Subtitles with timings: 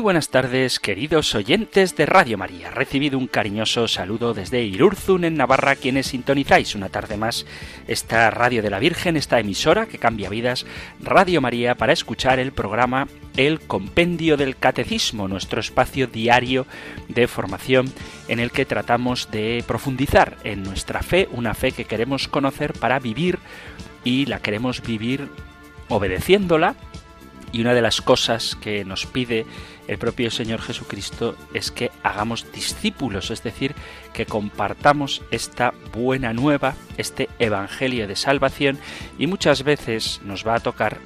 [0.00, 2.70] Muy buenas tardes, queridos oyentes de Radio María.
[2.70, 7.44] Recibido un cariñoso saludo desde Irurzun, en Navarra, quienes sintonizáis una tarde más
[7.86, 10.64] esta Radio de la Virgen, esta emisora que cambia vidas,
[11.02, 16.66] Radio María, para escuchar el programa El Compendio del Catecismo, nuestro espacio diario
[17.08, 17.92] de formación
[18.26, 23.00] en el que tratamos de profundizar en nuestra fe, una fe que queremos conocer para
[23.00, 23.38] vivir
[24.02, 25.28] y la queremos vivir
[25.90, 26.74] obedeciéndola
[27.52, 29.46] y una de las cosas que nos pide
[29.88, 33.74] el propio Señor Jesucristo es que hagamos discípulos, es decir,
[34.12, 38.78] que compartamos esta buena nueva, este Evangelio de salvación
[39.18, 40.98] y muchas veces nos va a tocar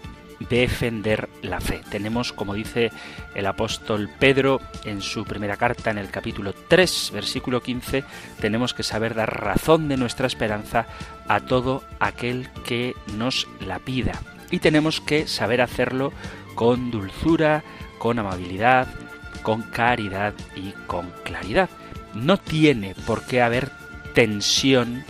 [0.51, 1.81] defender la fe.
[1.91, 2.91] Tenemos, como dice
[3.35, 8.05] el apóstol Pedro en su primera carta en el capítulo 3, versículo 15,
[8.41, 10.87] tenemos que saber dar razón de nuestra esperanza
[11.29, 14.21] a todo aquel que nos la pida.
[14.55, 16.13] Y tenemos que saber hacerlo
[16.55, 17.65] con dulzura,
[17.99, 18.87] con amabilidad,
[19.43, 21.69] con caridad y con claridad.
[22.15, 23.73] No tiene por qué haber
[24.15, 25.03] tensión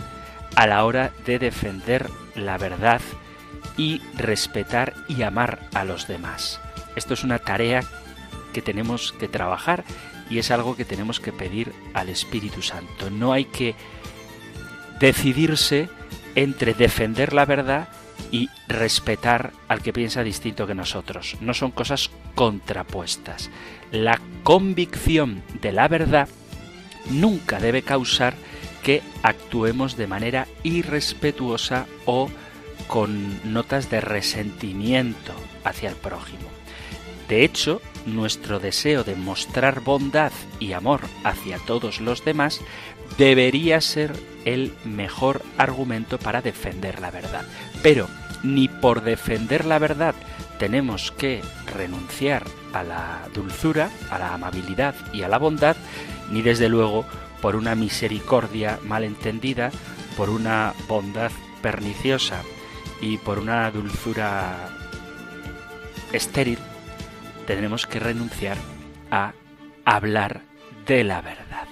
[0.55, 3.01] a la hora de defender la verdad
[3.77, 6.59] y respetar y amar a los demás.
[6.95, 7.83] Esto es una tarea
[8.51, 9.83] que tenemos que trabajar
[10.27, 13.11] y es algo que tenemos que pedir al Espíritu Santo.
[13.11, 13.75] No hay que
[14.99, 15.87] decidirse
[16.33, 17.89] entre defender la verdad
[18.31, 21.37] y respetar al que piensa distinto que nosotros.
[21.41, 23.49] No son cosas contrapuestas.
[23.91, 26.27] La convicción de la verdad
[27.09, 28.35] nunca debe causar
[28.83, 32.29] que actuemos de manera irrespetuosa o
[32.87, 35.33] con notas de resentimiento
[35.63, 36.43] hacia el prójimo.
[37.27, 42.61] De hecho, nuestro deseo de mostrar bondad y amor hacia todos los demás
[43.17, 44.13] debería ser
[44.45, 47.45] el mejor argumento para defender la verdad.
[47.81, 48.07] Pero
[48.43, 50.15] ni por defender la verdad
[50.59, 55.75] tenemos que renunciar a la dulzura, a la amabilidad y a la bondad,
[56.31, 57.05] ni desde luego
[57.41, 59.71] por una misericordia malentendida,
[60.15, 62.41] por una bondad perniciosa
[63.01, 64.69] y por una dulzura
[66.13, 66.59] estéril,
[67.45, 68.57] tendremos que renunciar
[69.11, 69.33] a
[69.83, 70.41] hablar
[70.85, 71.67] de la verdad.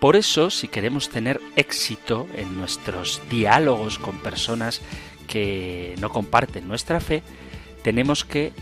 [0.00, 4.80] Por eso, si queremos tener éxito en nuestros diálogos con personas
[5.26, 7.22] que no comparten nuestra fe,
[7.82, 8.52] tenemos que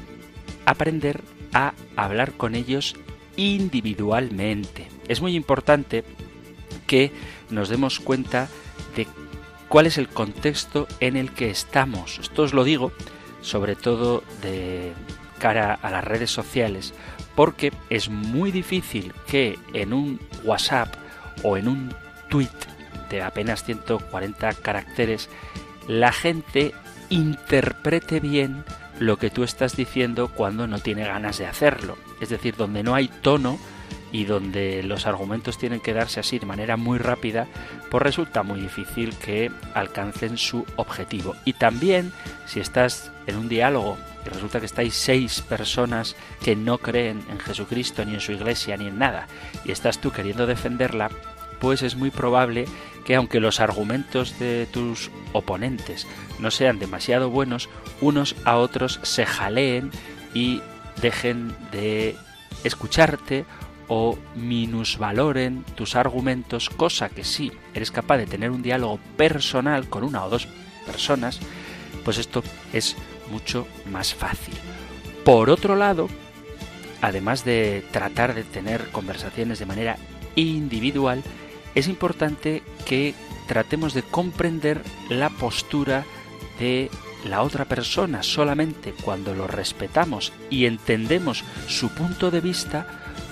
[0.65, 1.21] aprender
[1.53, 2.97] a hablar con ellos
[3.37, 4.89] individualmente.
[5.09, 6.05] Es muy importante
[6.87, 7.13] que
[7.51, 8.49] nos demos cuenta
[8.97, 9.07] de
[9.69, 12.19] cuál es el contexto en el que estamos.
[12.19, 12.93] Esto os lo digo
[13.43, 14.93] sobre todo de
[15.39, 16.95] cara a las redes sociales,
[17.35, 21.06] porque es muy difícil que en un WhatsApp
[21.43, 21.95] o en un
[22.29, 22.49] tweet
[23.11, 25.29] de apenas 140 caracteres
[25.87, 26.75] la gente
[27.11, 28.65] interprete bien
[28.99, 31.97] lo que tú estás diciendo cuando no tiene ganas de hacerlo.
[32.21, 33.59] Es decir, donde no hay tono
[34.11, 37.47] y donde los argumentos tienen que darse así de manera muy rápida,
[37.91, 41.35] pues resulta muy difícil que alcancen su objetivo.
[41.45, 42.13] Y también
[42.47, 47.39] si estás en un diálogo y resulta que estáis seis personas que no creen en
[47.39, 49.29] Jesucristo, ni en su iglesia, ni en nada,
[49.65, 51.11] y estás tú queriendo defenderla,
[51.61, 52.67] pues es muy probable
[53.05, 56.07] que aunque los argumentos de tus oponentes
[56.39, 57.69] no sean demasiado buenos,
[58.01, 59.91] unos a otros se jaleen
[60.35, 60.61] y
[61.01, 62.17] dejen de
[62.65, 63.45] escucharte
[63.89, 70.03] o minusvaloren tus argumentos, cosa que si eres capaz de tener un diálogo personal con
[70.03, 70.49] una o dos
[70.85, 71.39] personas,
[72.05, 72.43] pues esto
[72.73, 72.97] es
[73.31, 74.55] mucho más fácil.
[75.25, 76.09] Por otro lado,
[77.01, 79.97] además de tratar de tener conversaciones de manera
[80.35, 81.23] individual,
[81.75, 83.15] es importante que
[83.47, 86.05] tratemos de comprender la postura
[86.59, 86.91] de
[87.25, 88.23] la otra persona.
[88.23, 92.87] Solamente cuando lo respetamos y entendemos su punto de vista,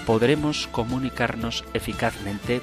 [0.06, 2.61] podremos comunicarnos eficazmente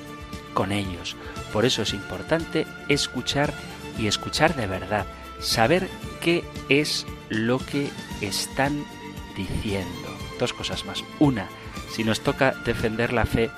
[0.54, 1.16] con ellos.
[1.54, 3.54] Por eso es importante escuchar
[3.98, 5.06] y escuchar de verdad,
[5.40, 5.90] saber
[6.22, 7.90] qué es lo que
[8.20, 8.86] están
[9.36, 9.90] diciendo.
[10.38, 11.04] Dos cosas más.
[11.20, 11.48] Una,
[11.90, 13.50] si nos toca defender la fe,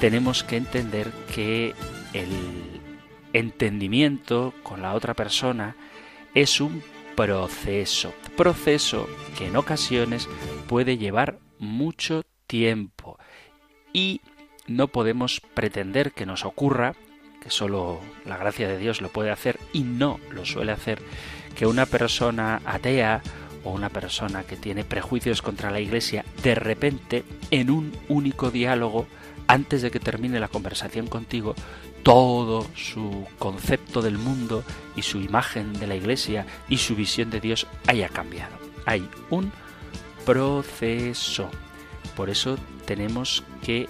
[0.00, 1.74] tenemos que entender que
[2.12, 2.80] el
[3.32, 5.76] entendimiento con la otra persona
[6.34, 6.82] es un
[7.14, 9.08] proceso, proceso
[9.38, 10.28] que en ocasiones
[10.66, 13.18] puede llevar mucho tiempo
[13.92, 14.20] y
[14.66, 16.94] no podemos pretender que nos ocurra
[17.40, 21.02] que solo la gracia de Dios lo puede hacer y no lo suele hacer,
[21.54, 23.22] que una persona atea
[23.64, 29.06] o una persona que tiene prejuicios contra la Iglesia, de repente, en un único diálogo,
[29.46, 31.54] antes de que termine la conversación contigo,
[32.02, 34.64] todo su concepto del mundo
[34.96, 38.56] y su imagen de la Iglesia y su visión de Dios haya cambiado.
[38.86, 39.52] Hay un
[40.24, 41.48] proceso.
[42.16, 42.56] Por eso
[42.86, 43.88] tenemos que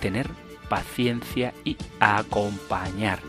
[0.00, 0.28] tener
[0.68, 3.20] paciencia y acompañar.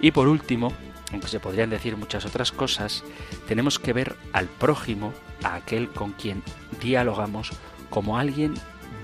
[0.00, 0.72] Y por último,
[1.12, 3.04] aunque se podrían decir muchas otras cosas,
[3.46, 5.12] tenemos que ver al prójimo,
[5.42, 6.42] a aquel con quien
[6.80, 7.52] dialogamos,
[7.90, 8.54] como alguien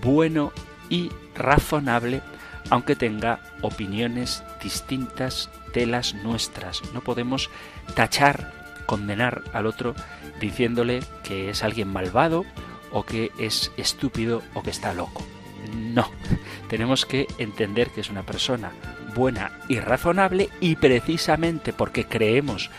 [0.03, 0.53] bueno
[0.89, 2.23] y razonable,
[2.71, 6.83] aunque tenga opiniones distintas de las nuestras.
[6.93, 7.51] No podemos
[7.95, 8.53] tachar,
[8.87, 9.95] condenar al otro
[10.41, 12.45] diciéndole que es alguien malvado
[12.91, 15.25] o que es estúpido o que está loco.
[15.75, 16.11] No,
[16.69, 18.73] tenemos que entender que es una persona
[19.15, 22.71] buena y razonable y precisamente porque creemos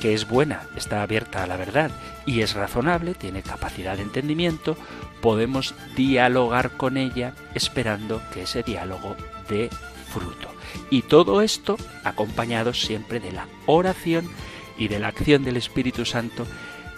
[0.00, 1.90] que es buena, está abierta a la verdad
[2.26, 4.76] y es razonable, tiene capacidad de entendimiento,
[5.20, 9.16] podemos dialogar con ella esperando que ese diálogo
[9.48, 9.70] dé
[10.12, 10.48] fruto.
[10.90, 14.28] Y todo esto acompañado siempre de la oración
[14.78, 16.46] y de la acción del Espíritu Santo,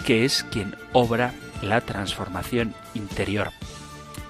[0.06, 3.50] que es quien obra la transformación interior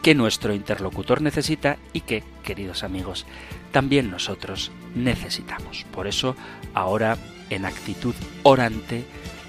[0.05, 3.25] que nuestro interlocutor necesita y que, queridos amigos,
[3.75, 5.85] también nosotros necesitamos.
[5.93, 6.37] Por eso,
[6.75, 7.19] ahora,
[7.50, 9.05] en actitud orante,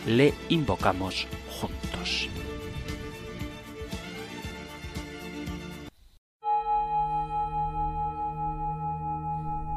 [0.08, 2.28] le invocamos juntos.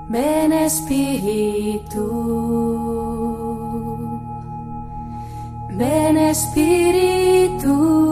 [0.08, 2.02] Ven Espíritu,
[5.76, 8.07] ven Espíritu.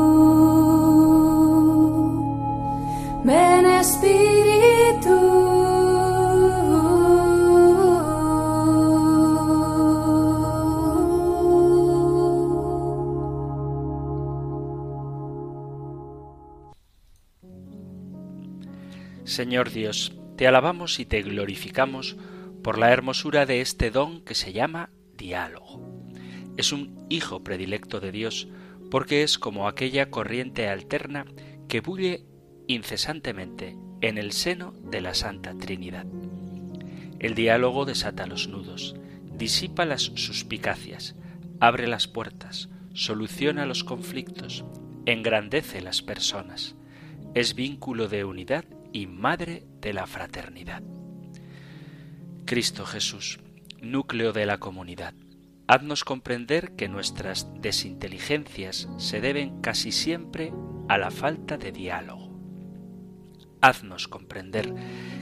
[19.37, 22.17] Señor Dios, te alabamos y te glorificamos
[22.63, 24.89] por la hermosura de este don que se llama
[25.19, 25.79] diálogo.
[26.57, 28.49] Es un hijo predilecto de Dios
[28.91, 31.27] porque es como aquella corriente alterna
[31.69, 32.25] que bulle
[32.67, 36.07] incesantemente en el seno de la Santa Trinidad.
[37.19, 38.97] El diálogo desata los nudos,
[39.37, 41.15] disipa las suspicacias,
[41.61, 44.65] abre las puertas, soluciona los conflictos,
[45.05, 46.75] engrandece las personas,
[47.35, 50.83] es vínculo de unidad y madre de la fraternidad.
[52.45, 53.41] Cristo Jesús,
[53.81, 55.15] núcleo de la comunidad,
[55.67, 60.53] haznos comprender que nuestras desinteligencias se deben casi siempre
[60.89, 62.27] a la falta de diálogo
[63.61, 64.73] haznos comprender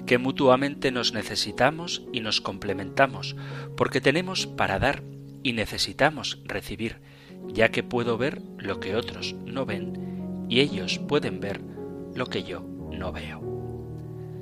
[0.07, 3.37] que mutuamente nos necesitamos y nos complementamos,
[3.77, 5.03] porque tenemos para dar
[5.43, 7.01] y necesitamos recibir,
[7.49, 11.61] ya que puedo ver lo que otros no ven y ellos pueden ver
[12.15, 12.61] lo que yo
[12.91, 13.54] no veo.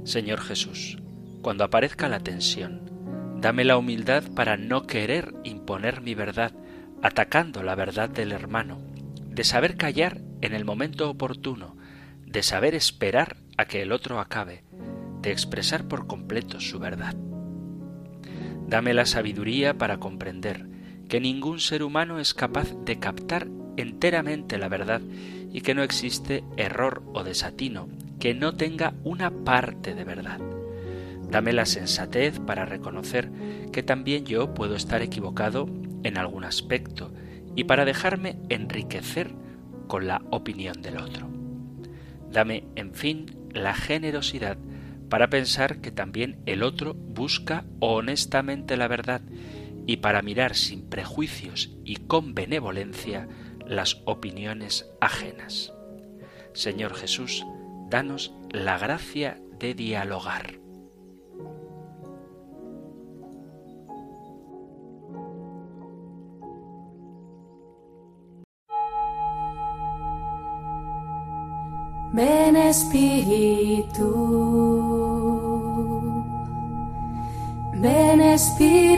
[0.04, 0.98] Señor Jesús,
[1.42, 6.52] cuando aparezca la tensión, dame la humildad para no querer imponer mi verdad,
[7.02, 8.80] atacando la verdad del hermano,
[9.28, 11.76] de saber callar en el momento oportuno,
[12.26, 14.64] de saber esperar a que el otro acabe,
[15.20, 17.14] de expresar por completo su verdad.
[18.66, 20.66] Dame la sabiduría para comprender
[21.08, 25.00] que ningún ser humano es capaz de captar enteramente la verdad
[25.52, 27.88] y que no existe error o desatino
[28.22, 30.38] que no tenga una parte de verdad.
[31.28, 33.32] Dame la sensatez para reconocer
[33.72, 35.68] que también yo puedo estar equivocado
[36.04, 37.12] en algún aspecto
[37.56, 39.34] y para dejarme enriquecer
[39.88, 41.28] con la opinión del otro.
[42.30, 44.56] Dame, en fin, la generosidad
[45.08, 49.22] para pensar que también el otro busca honestamente la verdad
[49.84, 53.26] y para mirar sin prejuicios y con benevolencia
[53.66, 55.72] las opiniones ajenas.
[56.52, 57.44] Señor Jesús,
[57.92, 60.58] danos la gracia de dialogar.
[72.14, 74.08] Ven Espíritu,
[77.74, 78.92] ven Espíritu.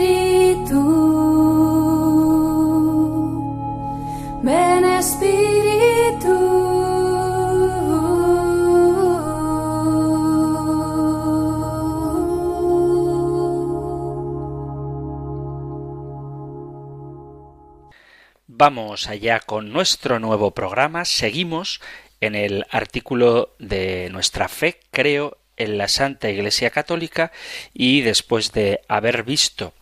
[18.57, 21.03] Vamos allá con nuestro nuevo programa.
[21.03, 21.81] Seguimos
[22.21, 27.33] en el artículo de nuestra fe, creo en la Santa Iglesia Católica
[27.73, 29.73] y después de haber visto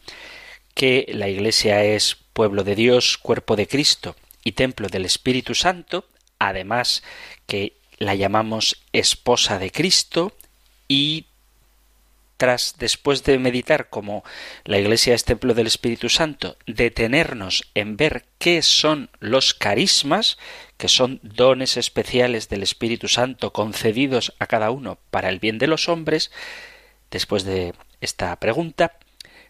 [0.74, 6.08] que la Iglesia es pueblo de Dios, cuerpo de Cristo y templo del Espíritu Santo,
[6.39, 7.03] además
[7.46, 10.36] que la llamamos esposa de Cristo
[10.88, 11.27] y
[12.38, 14.24] tras, después de meditar como
[14.66, 20.38] la Iglesia es templo del Espíritu Santo, detenernos en ver qué son los carismas,
[20.78, 25.68] que son dones especiales del Espíritu Santo concedidos a cada uno para el bien de
[25.68, 26.32] los hombres,
[27.12, 28.98] después de esta pregunta,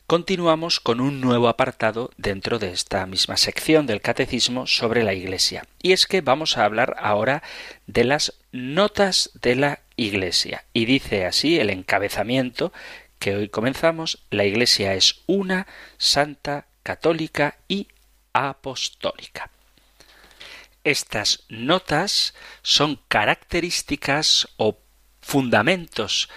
[0.08, 5.66] continuamos con un nuevo apartado dentro de esta misma sección del Catecismo sobre la Iglesia.
[5.82, 7.44] Y es que vamos a hablar ahora
[7.88, 10.66] de las notas de la Iglesia.
[10.74, 12.74] Y dice así el encabezamiento
[13.20, 15.68] que hoy comenzamos, la Iglesia es una,
[15.98, 17.88] santa, católica y
[18.34, 19.50] apostólica.
[20.84, 24.78] Estas notas son características o
[25.22, 26.30] fundamentos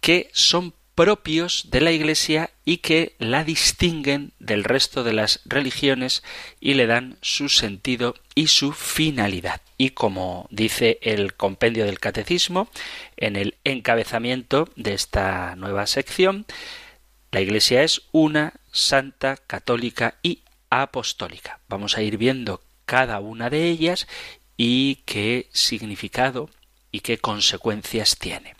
[0.00, 6.22] que son propios de la Iglesia y que la distinguen del resto de las religiones
[6.60, 9.60] y le dan su sentido y su finalidad.
[9.76, 12.68] Y como dice el compendio del Catecismo,
[13.16, 16.46] en el encabezamiento de esta nueva sección,
[17.32, 21.58] la Iglesia es una, santa, católica y apostólica.
[21.68, 24.06] Vamos a ir viendo cada una de ellas
[24.56, 26.48] y qué significado
[26.94, 28.54] y qué consecuencias tiene.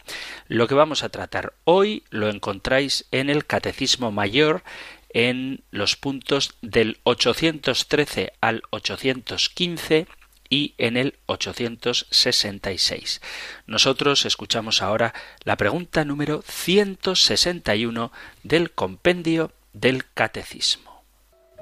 [0.48, 4.64] Lo que vamos a tratar hoy lo encontráis en el Catecismo Mayor
[5.10, 10.08] en los puntos del 813 al 815
[10.50, 13.20] y en el 866.
[13.68, 15.14] Nosotros escuchamos ahora
[15.44, 18.10] la pregunta número 161
[18.42, 21.04] del compendio del Catecismo.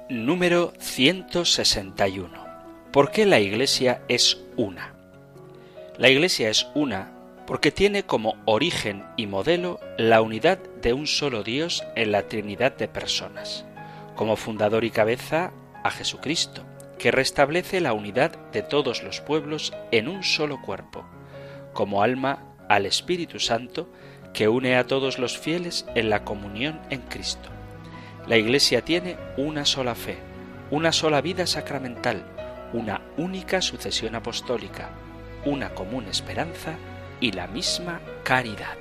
[0.09, 2.47] Número 161.
[2.91, 4.92] ¿Por qué la Iglesia es una?
[5.99, 7.13] La Iglesia es una
[7.47, 12.75] porque tiene como origen y modelo la unidad de un solo Dios en la Trinidad
[12.75, 13.67] de personas,
[14.17, 15.53] como fundador y cabeza
[15.85, 16.65] a Jesucristo,
[16.99, 21.05] que restablece la unidad de todos los pueblos en un solo cuerpo,
[21.75, 23.93] como alma al Espíritu Santo,
[24.33, 27.51] que une a todos los fieles en la comunión en Cristo.
[28.27, 30.17] La Iglesia tiene una sola fe,
[30.71, 32.25] una sola vida sacramental,
[32.73, 34.91] una única sucesión apostólica,
[35.45, 36.77] una común esperanza
[37.21, 38.77] y la misma caridad.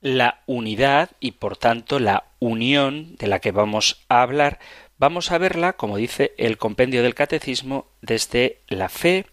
[0.00, 4.60] La unidad y por tanto la unión de la que vamos a hablar,
[4.98, 9.26] vamos a verla, como dice el compendio del catecismo, desde la fe,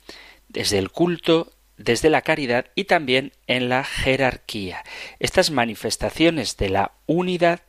[0.50, 4.84] desde el culto, desde la caridad y también en la jerarquía.
[5.20, 7.62] Estas manifestaciones de la unidad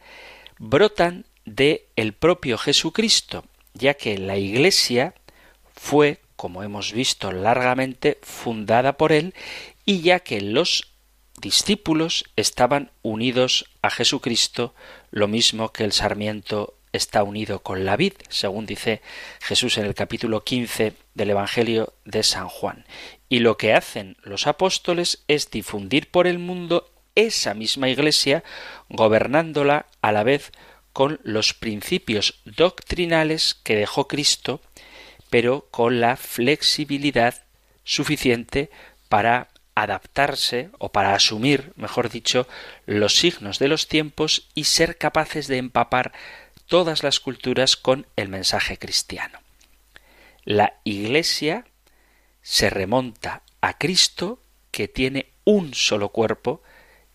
[0.59, 3.45] brotan de el propio Jesucristo,
[3.78, 5.14] ya que la Iglesia
[5.75, 9.35] fue, como hemos visto largamente, fundada por él,
[9.85, 10.92] y ya que los
[11.40, 14.75] discípulos estaban unidos a Jesucristo,
[15.11, 19.02] lo mismo que el sarmiento está unido con la vid, según dice
[19.40, 22.87] Jesús en el capítulo 15 del Evangelio de San Juan.
[23.28, 28.45] Y lo que hacen los apóstoles es difundir por el mundo esa misma Iglesia,
[28.88, 30.52] gobernándola a la vez
[30.97, 34.62] con los principios doctrinales que dejó Cristo,
[35.29, 37.35] pero con la flexibilidad
[37.85, 38.71] suficiente
[39.11, 42.49] para adaptarse o para asumir, mejor dicho,
[42.87, 46.15] los signos de los tiempos y ser capaces de empapar
[46.65, 49.41] todas las culturas con el mensaje cristiano.
[50.45, 51.67] La Iglesia
[52.41, 56.62] se remonta a Cristo que tiene un solo cuerpo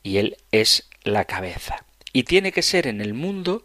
[0.03, 3.63] y Él es la cabeza y tiene que ser en el mundo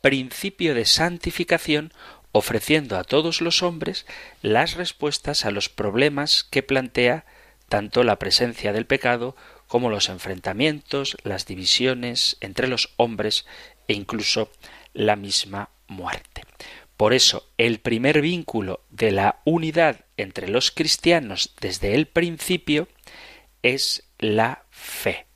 [0.00, 1.92] principio de santificación
[2.32, 4.06] ofreciendo a todos los hombres
[4.42, 7.24] las respuestas a los problemas que plantea
[7.68, 9.36] tanto la presencia del pecado
[9.68, 13.46] como los enfrentamientos, las divisiones entre los hombres
[13.88, 14.50] e incluso
[14.92, 16.42] la misma muerte.
[16.96, 22.88] Por eso, el primer vínculo de la unidad entre los cristianos desde el principio
[23.62, 25.26] es la fe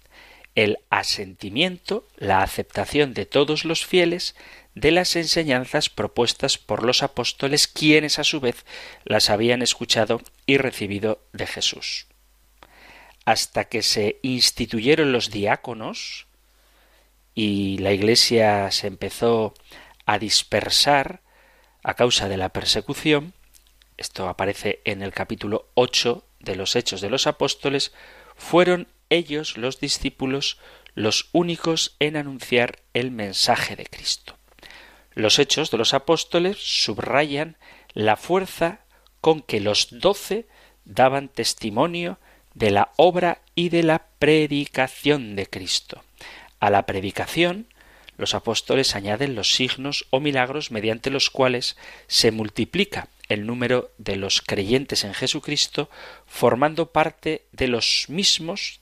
[0.54, 4.34] el asentimiento, la aceptación de todos los fieles
[4.74, 8.64] de las enseñanzas propuestas por los apóstoles, quienes a su vez
[9.04, 12.06] las habían escuchado y recibido de Jesús.
[13.24, 16.26] Hasta que se instituyeron los diáconos
[17.34, 19.54] y la Iglesia se empezó
[20.06, 21.22] a dispersar
[21.82, 23.34] a causa de la persecución,
[23.96, 27.92] esto aparece en el capítulo 8 de los Hechos de los Apóstoles,
[28.36, 30.58] fueron ellos, los discípulos,
[30.94, 34.36] los únicos en anunciar el mensaje de Cristo.
[35.14, 37.56] Los hechos de los apóstoles subrayan
[37.92, 38.80] la fuerza
[39.20, 40.46] con que los doce
[40.84, 42.18] daban testimonio
[42.54, 46.02] de la obra y de la predicación de Cristo.
[46.60, 47.66] A la predicación,
[48.16, 51.76] los apóstoles añaden los signos o milagros mediante los cuales
[52.08, 55.88] se multiplica el número de los creyentes en Jesucristo,
[56.26, 58.80] formando parte de los mismos,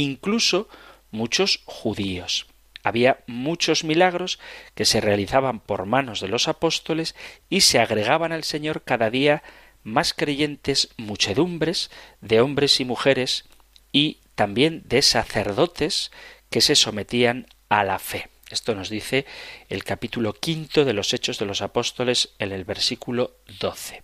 [0.00, 0.68] incluso
[1.10, 2.46] muchos judíos.
[2.82, 4.38] Había muchos milagros
[4.74, 7.16] que se realizaban por manos de los apóstoles
[7.48, 9.42] y se agregaban al Señor cada día
[9.82, 13.44] más creyentes muchedumbres de hombres y mujeres
[13.92, 16.12] y también de sacerdotes
[16.50, 18.28] que se sometían a la fe.
[18.50, 19.26] Esto nos dice
[19.68, 24.02] el capítulo quinto de los Hechos de los Apóstoles en el versículo 12.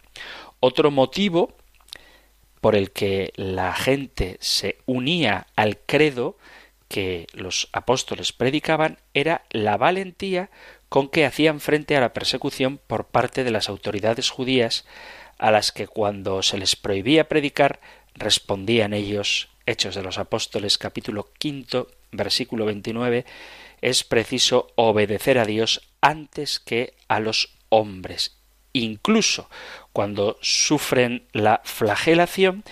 [0.59, 1.57] Otro motivo
[2.63, 6.39] por el que la gente se unía al credo
[6.87, 10.49] que los apóstoles predicaban era la valentía
[10.89, 14.85] con que hacían frente a la persecución por parte de las autoridades judías,
[15.39, 17.81] a las que cuando se les prohibía predicar
[18.15, 19.49] respondían ellos.
[19.67, 23.27] Hechos de los Apóstoles capítulo quinto versículo 29
[23.81, 28.42] es preciso obedecer a Dios antes que a los hombres.
[28.73, 29.49] Incluso
[29.93, 32.65] cuando sufren la flagelación,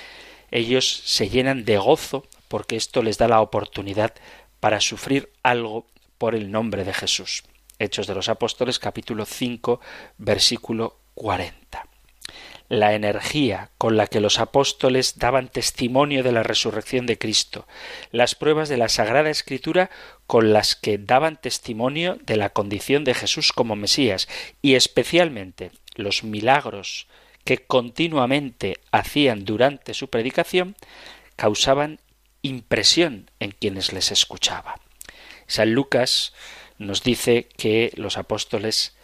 [0.51, 4.15] ellos se llenan de gozo porque esto les da la oportunidad
[4.61, 5.87] para sufrir algo
[6.19, 7.45] por el nombre de Jesús.
[7.79, 9.81] Hechos de los Apóstoles capítulo 5
[10.19, 11.91] versículo 40
[12.71, 17.67] la energía con la que los apóstoles daban testimonio de la resurrección de Cristo,
[18.13, 19.91] las pruebas de la Sagrada Escritura
[20.29, 24.29] con las que daban testimonio de la condición de Jesús como Mesías,
[24.63, 27.07] y especialmente los milagros
[27.45, 30.77] que continuamente hacían durante su predicación,
[31.37, 32.01] causaban
[32.43, 34.77] impresión en quienes les escuchaba.
[35.47, 36.33] San Lucas
[36.79, 38.95] nos dice que los apóstoles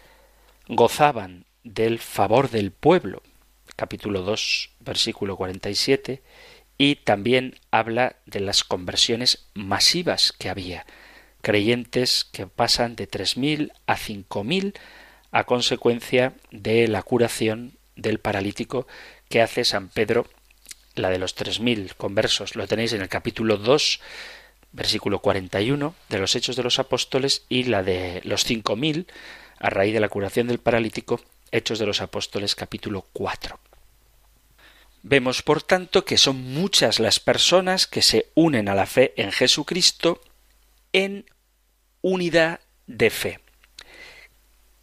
[0.68, 3.22] gozaban del favor del pueblo,
[3.74, 6.22] capítulo 2, versículo 47,
[6.78, 10.87] y también habla de las conversiones masivas que había,
[11.42, 14.74] creyentes que pasan de 3.000 a 5.000
[15.32, 18.86] a consecuencia de la curación del paralítico
[19.28, 20.26] que hace San Pedro,
[20.94, 24.00] la de los 3.000 conversos, lo tenéis en el capítulo 2,
[24.72, 29.06] versículo 41 de los Hechos de los Apóstoles y la de los 5.000
[29.58, 33.58] a raíz de la curación del paralítico, Hechos de los Apóstoles capítulo 4.
[35.02, 39.30] Vemos, por tanto, que son muchas las personas que se unen a la fe en
[39.30, 40.20] Jesucristo
[40.92, 41.26] en
[42.02, 43.40] unidad de fe.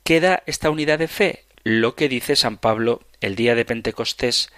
[0.04, 1.46] ¿Queda esta unidad de fe?
[1.64, 4.50] Lo que dice San Pablo el día de Pentecostés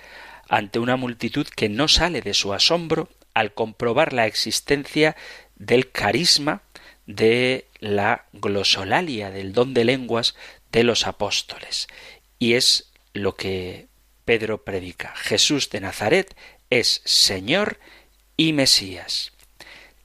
[0.49, 5.15] ante una multitud que no sale de su asombro al comprobar la existencia
[5.55, 6.63] del carisma
[7.05, 10.35] de la glosolalia, del don de lenguas
[10.71, 11.87] de los apóstoles.
[12.39, 13.87] Y es lo que
[14.25, 15.13] Pedro predica.
[15.15, 16.35] Jesús de Nazaret
[16.71, 17.79] es Señor
[18.35, 19.31] y Mesías.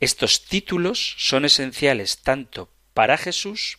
[0.01, 3.79] Estos títulos son esenciales tanto para Jesús,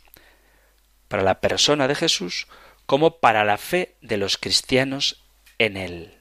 [1.11, 2.47] para la persona de Jesús,
[2.85, 5.21] como para la fe de los cristianos
[5.59, 6.13] en él.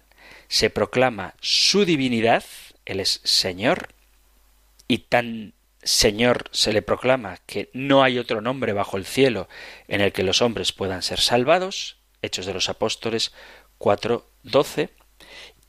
[0.48, 2.42] Se proclama su divinidad,
[2.86, 3.90] Él es Señor,
[4.88, 9.48] y tan Señor se le proclama que no hay otro nombre bajo el cielo
[9.86, 13.32] en el que los hombres puedan ser salvados, Hechos de los Apóstoles
[13.78, 14.90] 4.12,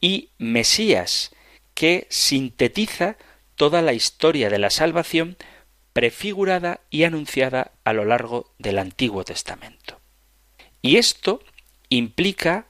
[0.02, 1.30] y Mesías,
[1.76, 3.18] que sintetiza
[3.56, 5.38] toda la historia de la salvación
[5.94, 10.00] prefigurada y anunciada a lo largo del Antiguo Testamento.
[10.82, 11.44] Y esto
[11.90, 12.68] implica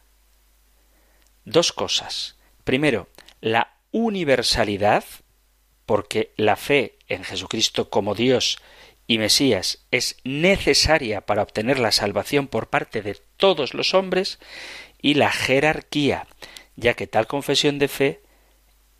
[1.46, 2.38] dos cosas.
[2.64, 3.08] Primero,
[3.40, 5.04] la universalidad,
[5.86, 8.58] porque la fe en Jesucristo como Dios
[9.08, 14.40] y Mesías es necesaria para obtener la salvación por parte de todos los hombres,
[15.02, 16.28] y la jerarquía,
[16.76, 18.22] ya que tal confesión de fe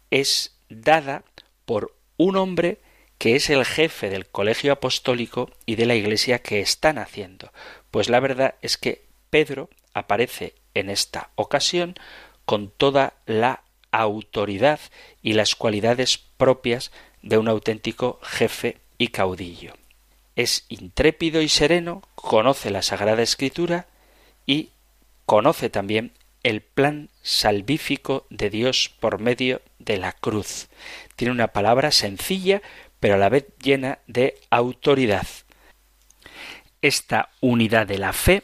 [0.10, 1.24] es dada
[1.66, 2.82] por un hombre
[3.22, 7.54] que es el jefe del colegio apostólico y de la iglesia que están haciendo.
[7.92, 11.94] Pues la verdad es que Pedro aparece en esta ocasión
[12.46, 14.80] con toda la autoridad
[15.22, 19.76] y las cualidades propias de un auténtico jefe y caudillo.
[20.36, 23.86] Es intrépido y sereno, conoce la Sagrada Escritura
[24.48, 24.72] y
[25.28, 30.70] conoce también el plan salvífico de Dios por medio de la cruz.
[31.16, 32.64] Tiene una palabra sencilla,
[33.02, 35.28] pero a la vez llena de autoridad.
[36.82, 38.44] Esta unidad de la fe,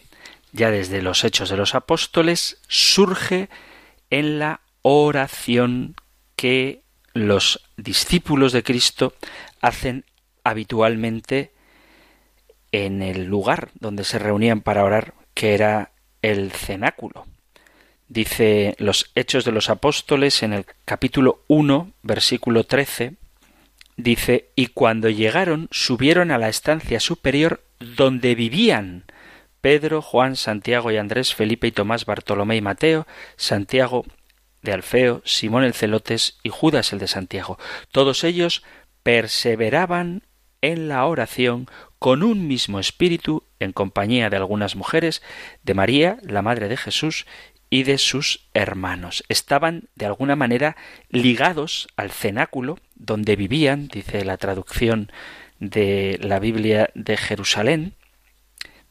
[0.52, 3.50] ya desde los hechos de los apóstoles, surge
[4.10, 5.96] en la oración
[6.36, 6.82] que
[7.14, 9.14] los discípulos de Cristo
[9.62, 10.06] hacen
[10.44, 11.54] habitualmente
[12.72, 15.92] en el lugar donde se reunían para orar, que era
[16.24, 17.28] el cenáculo.
[18.08, 23.18] Dice los Hechos de los Apóstoles en el capítulo 1, versículo 13,
[23.98, 29.06] dice, y cuando llegaron subieron a la estancia superior donde vivían
[29.60, 33.06] Pedro, Juan, Santiago y Andrés, Felipe y Tomás, Bartolomé y Mateo,
[33.36, 34.06] Santiago
[34.62, 37.58] de Alfeo, Simón el Celotes y Judas el de Santiago.
[37.92, 38.64] Todos ellos
[39.04, 40.24] perseveraban
[40.62, 41.68] en la oración
[42.00, 45.22] con un mismo espíritu en compañía de algunas mujeres,
[45.64, 47.26] de María, la Madre de Jesús,
[47.70, 49.24] y de sus hermanos.
[49.30, 50.78] Estaban de alguna manera
[51.10, 55.12] ligados al cenáculo donde vivían, dice la traducción
[55.60, 57.94] de la Biblia de Jerusalén,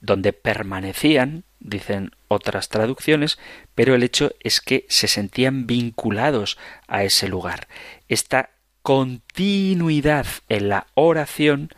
[0.00, 3.38] donde permanecían, dicen otras traducciones,
[3.74, 7.68] pero el hecho es que se sentían vinculados a ese lugar.
[8.08, 8.50] Esta
[8.82, 11.70] continuidad en la oración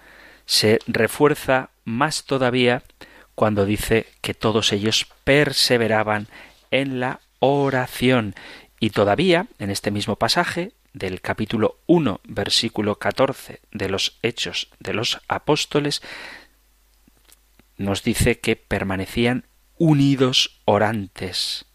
[0.45, 2.83] se refuerza más todavía
[3.35, 6.27] cuando dice que todos ellos perseveraban
[6.71, 8.35] en la oración.
[8.81, 14.95] Y todavía, en este mismo pasaje del capítulo 1, versículo 14 de los Hechos de
[14.95, 16.03] los Apóstoles,
[17.77, 19.45] nos dice que permanecían
[19.79, 21.67] unidos orantes.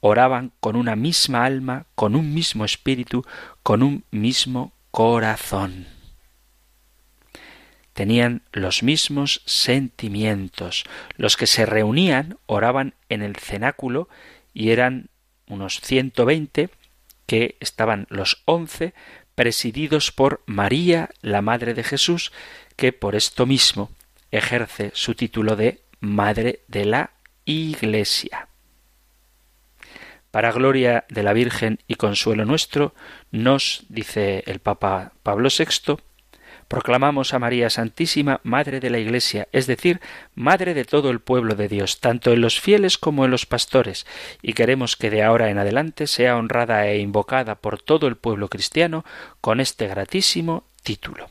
[0.00, 3.24] Oraban con una misma alma, con un mismo espíritu,
[3.62, 5.93] con un mismo corazón
[7.94, 10.84] tenían los mismos sentimientos.
[11.16, 14.08] Los que se reunían oraban en el cenáculo
[14.52, 15.08] y eran
[15.46, 16.70] unos 120
[17.26, 18.92] que estaban los once
[19.34, 22.32] presididos por María, la Madre de Jesús,
[22.76, 23.90] que por esto mismo
[24.30, 27.10] ejerce su título de Madre de la
[27.44, 28.48] Iglesia.
[30.30, 32.94] Para gloria de la Virgen y consuelo nuestro,
[33.30, 35.96] nos, dice el Papa Pablo VI,
[36.68, 40.00] proclamamos a María Santísima, Madre de la Iglesia, es decir,
[40.34, 44.06] Madre de todo el pueblo de Dios, tanto en los fieles como en los pastores,
[44.42, 48.48] y queremos que de ahora en adelante sea honrada e invocada por todo el pueblo
[48.48, 49.04] cristiano
[49.40, 51.28] con este gratísimo título.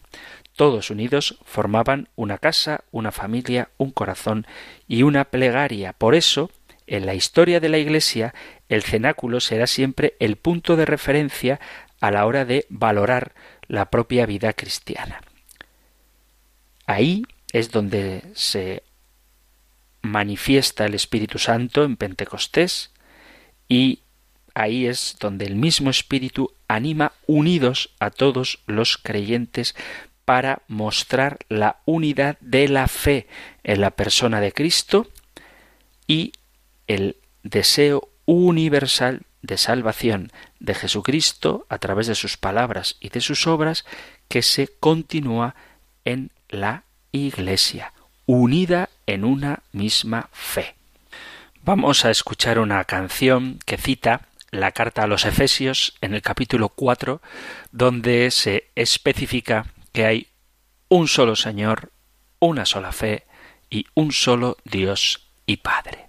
[0.55, 4.45] Todos unidos formaban una casa, una familia, un corazón
[4.87, 5.93] y una plegaria.
[5.93, 6.51] Por eso,
[6.85, 8.35] en la historia de la Iglesia,
[8.69, 11.59] el cenáculo será siempre el punto de referencia
[12.03, 13.33] a la hora de valorar
[13.69, 15.21] la propia vida cristiana.
[16.85, 18.83] Ahí es donde se
[20.01, 22.91] manifiesta el Espíritu Santo en Pentecostés
[23.69, 24.01] y
[24.53, 29.73] ahí es donde el mismo Espíritu anima unidos a todos los creyentes
[30.25, 33.27] para mostrar la unidad de la fe
[33.63, 35.07] en la persona de Cristo
[36.05, 36.33] y
[36.87, 43.45] el deseo universal de salvación de Jesucristo a través de sus palabras y de sus
[43.45, 43.85] obras
[44.27, 45.53] que se continúa
[46.05, 47.93] en la Iglesia,
[48.25, 50.75] unida en una misma fe.
[51.61, 56.69] Vamos a escuchar una canción que cita la carta a los Efesios en el capítulo
[56.69, 57.21] 4,
[57.71, 60.27] donde se especifica que hay
[60.89, 61.91] un solo Señor,
[62.39, 63.25] una sola fe
[63.69, 66.07] y un solo Dios y Padre.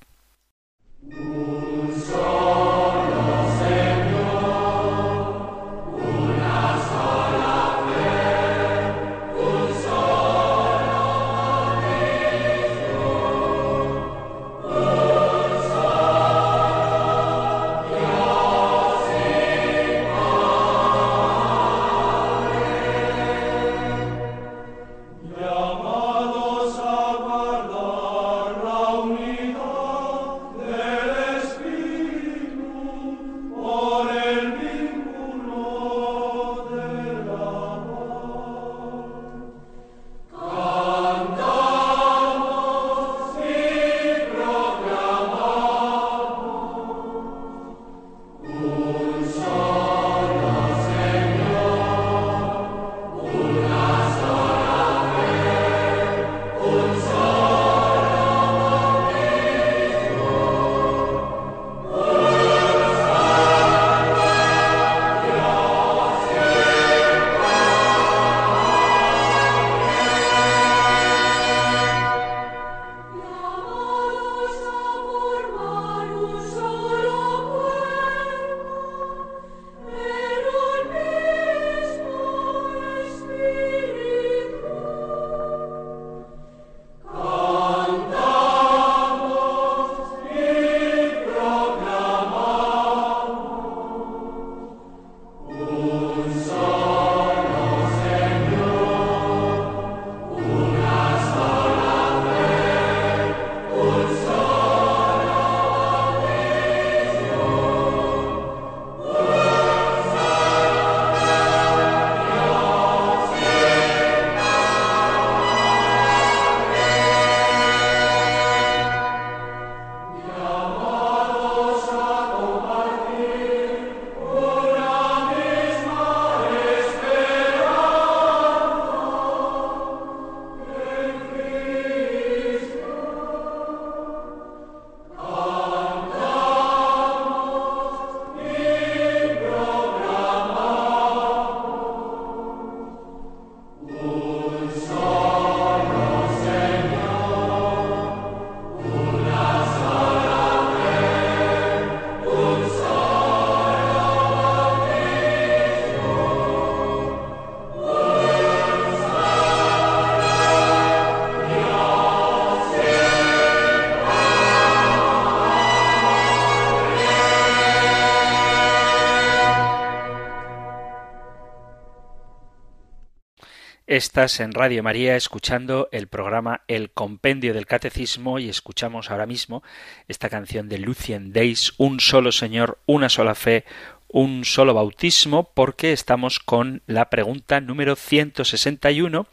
[173.94, 179.62] Estás en Radio María escuchando el programa El Compendio del Catecismo y escuchamos ahora mismo
[180.08, 183.64] esta canción de Lucien Days, Un solo Señor, una sola fe,
[184.08, 189.28] un solo bautismo, porque estamos con la pregunta número 161,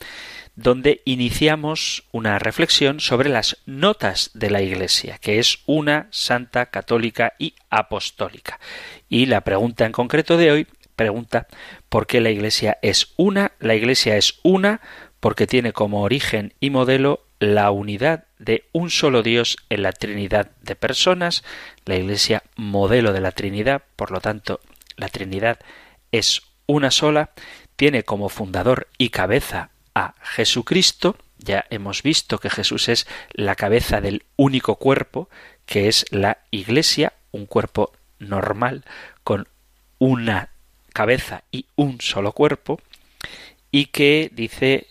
[0.55, 7.33] donde iniciamos una reflexión sobre las notas de la Iglesia, que es una santa católica
[7.39, 8.59] y apostólica.
[9.09, 10.67] Y la pregunta en concreto de hoy
[11.01, 11.47] pregunta
[11.89, 13.53] por qué la Iglesia es una.
[13.59, 14.81] La Iglesia es una
[15.19, 20.51] porque tiene como origen y modelo la unidad de un solo Dios en la Trinidad
[20.61, 21.43] de personas,
[21.85, 24.59] la Iglesia modelo de la Trinidad, por lo tanto,
[24.95, 25.59] la Trinidad
[26.11, 27.31] es una sola,
[27.75, 34.01] tiene como fundador y cabeza a Jesucristo, ya hemos visto que Jesús es la cabeza
[34.01, 35.27] del único cuerpo,
[35.65, 38.85] que es la Iglesia, un cuerpo normal,
[39.23, 39.47] con
[39.97, 40.51] una
[40.93, 42.79] cabeza y un solo cuerpo,
[43.71, 44.87] y que dice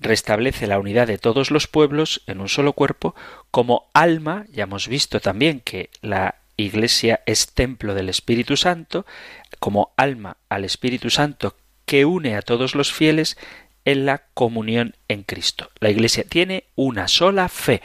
[0.00, 3.14] restablece la unidad de todos los pueblos en un solo cuerpo
[3.50, 9.06] como alma, ya hemos visto también que la Iglesia es templo del Espíritu Santo,
[9.58, 11.56] como alma al Espíritu Santo
[11.86, 13.36] que une a todos los fieles
[13.84, 15.70] en la comunión en Cristo.
[15.80, 17.82] La Iglesia tiene una sola fe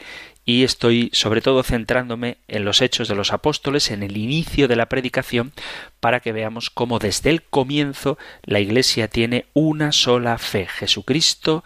[0.50, 4.76] y estoy sobre todo centrándome en los hechos de los apóstoles, en el inicio de
[4.76, 5.54] la predicación,
[6.00, 11.64] para que veamos cómo desde el comienzo la Iglesia tiene una sola fe, Jesucristo,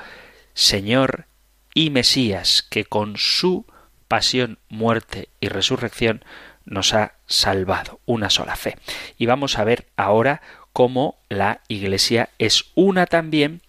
[0.54, 1.28] Señor
[1.74, 3.66] y Mesías, que con su
[4.10, 6.26] pasión, muerte y resurrección
[6.66, 8.76] nos ha salvado, una sola fe.
[9.18, 10.42] Y vamos a ver ahora
[10.74, 13.62] cómo la Iglesia es una también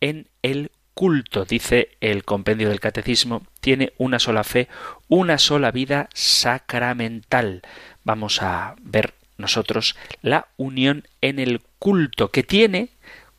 [0.00, 4.68] en el culto, dice el compendio del catecismo, tiene una sola fe,
[5.08, 7.62] una sola vida sacramental.
[8.04, 12.90] Vamos a ver nosotros la unión en el culto que tiene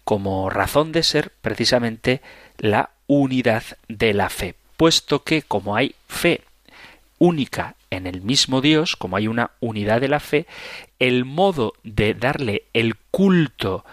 [0.05, 2.21] como razón de ser precisamente
[2.57, 6.41] la unidad de la fe, puesto que como hay fe
[7.19, 10.47] única en el mismo Dios, como hay una unidad de la fe,
[10.99, 13.83] el modo de darle el culto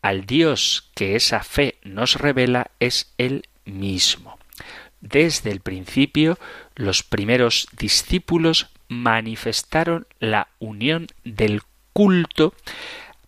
[0.00, 4.38] al Dios que esa fe nos revela es el mismo.
[5.04, 6.38] Desde el principio,
[6.76, 11.60] los primeros discípulos manifestaron la unión del
[11.92, 12.54] culto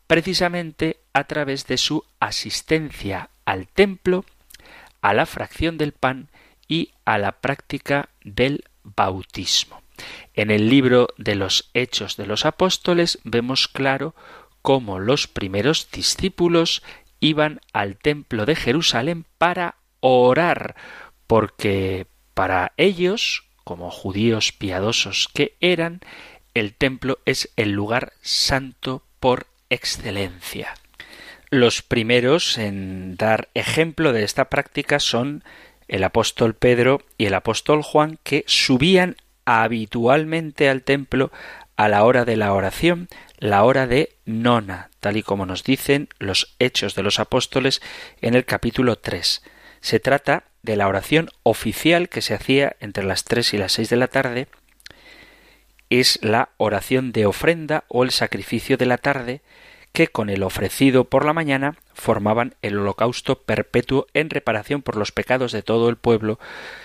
[0.06, 4.24] precisamente a través de su asistencia al templo,
[5.02, 6.30] a la fracción del pan
[6.66, 9.82] y a la práctica del bautismo.
[10.32, 14.14] En el libro de los Hechos de los Apóstoles vemos claro
[14.62, 16.82] cómo los primeros discípulos
[17.20, 20.76] iban al templo de Jerusalén para orar,
[21.26, 26.00] porque para ellos, como judíos piadosos que eran,
[26.54, 30.74] el templo es el lugar santo por excelencia.
[31.50, 35.44] Los primeros en dar ejemplo de esta práctica son
[35.88, 41.30] el apóstol Pedro y el apóstol Juan, que subían habitualmente al templo
[41.76, 43.08] a la hora de la oración,
[43.38, 47.80] la hora de nona, tal y como nos dicen los Hechos de los Apóstoles
[48.20, 49.42] en el capítulo 3.
[49.80, 53.88] Se trata de la oración oficial que se hacía entre las 3 y las 6
[53.88, 54.48] de la tarde,
[55.88, 59.40] es la oración de ofrenda o el sacrificio de la tarde,
[59.92, 65.12] que con el ofrecido por la mañana formaban el holocausto perpetuo en reparación por los
[65.12, 66.38] pecados de todo el pueblo,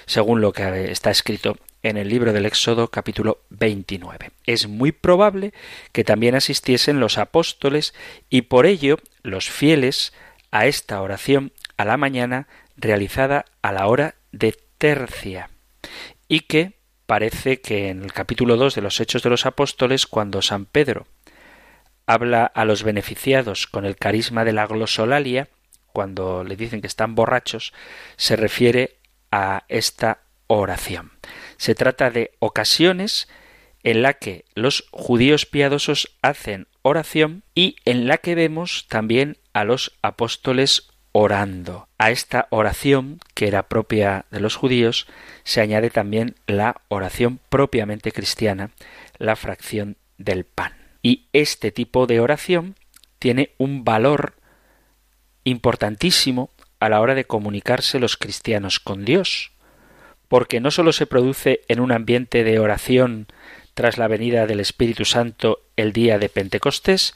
[0.05, 4.29] según lo que está escrito en el libro del Éxodo capítulo 29.
[4.45, 5.53] Es muy probable
[5.91, 7.93] que también asistiesen los apóstoles
[8.29, 10.13] y por ello los fieles
[10.51, 12.47] a esta oración a la mañana
[12.81, 15.49] realizada a la hora de tercia
[16.27, 20.41] y que parece que en el capítulo 2 de los Hechos de los Apóstoles cuando
[20.41, 21.07] San Pedro
[22.05, 25.49] habla a los beneficiados con el carisma de la glosolalia,
[25.93, 27.73] cuando le dicen que están borrachos,
[28.17, 28.97] se refiere
[29.31, 31.11] a esta oración.
[31.57, 33.29] Se trata de ocasiones
[33.83, 39.63] en la que los judíos piadosos hacen oración y en la que vemos también a
[39.63, 41.87] los apóstoles orando.
[41.97, 45.07] A esta oración, que era propia de los judíos,
[45.43, 48.71] se añade también la oración propiamente cristiana,
[49.17, 50.73] la fracción del pan.
[51.01, 52.75] Y este tipo de oración
[53.19, 54.35] tiene un valor
[55.43, 59.51] importantísimo a la hora de comunicarse los cristianos con Dios
[60.31, 63.27] porque no sólo se produce en un ambiente de oración
[63.73, 67.13] tras la venida del Espíritu Santo el día de Pentecostés,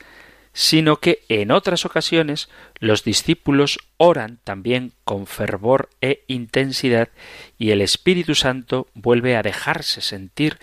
[0.56, 2.48] sino que en otras ocasiones
[2.80, 7.10] los discípulos oran también con fervor e intensidad
[7.58, 10.58] y el Espíritu Santo vuelve a dejarse sentir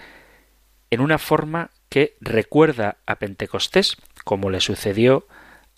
[0.91, 5.27] en una forma que recuerda a Pentecostés, como le sucedió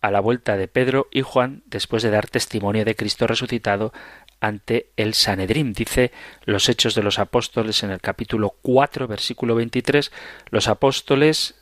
[0.01, 3.93] a la vuelta de Pedro y Juan después de dar testimonio de Cristo resucitado
[4.39, 5.73] ante el Sanedrim.
[5.73, 6.13] Dice
[6.45, 10.13] los Hechos de los Apóstoles en el capítulo 4, versículo 23,
[10.51, 11.57] los apóstoles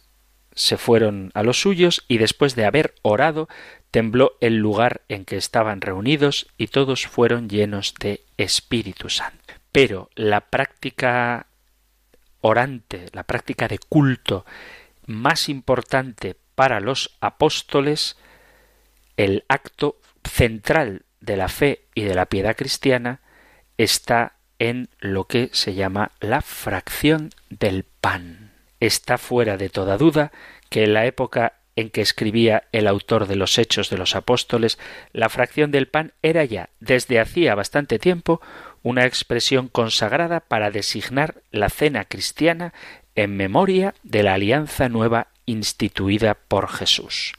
[0.54, 3.48] se fueron a los suyos y después de haber orado
[3.90, 9.54] tembló el lugar en que estaban reunidos y todos fueron llenos de Espíritu Santo.
[9.70, 11.46] Pero la práctica
[12.40, 14.44] orante, la práctica de culto
[15.06, 18.16] más importante para los apóstoles,
[19.16, 23.20] el acto central de la fe y de la piedad cristiana
[23.78, 28.41] está en lo que se llama la fracción del pan.
[28.82, 30.32] Está fuera de toda duda
[30.68, 34.76] que en la época en que escribía el autor de los Hechos de los Apóstoles,
[35.12, 38.40] la fracción del pan era ya, desde hacía bastante tiempo,
[38.82, 42.74] una expresión consagrada para designar la cena cristiana
[43.14, 47.34] en memoria de la alianza nueva instituida por Jesús.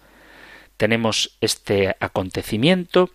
[0.78, 3.10] Tenemos este acontecimiento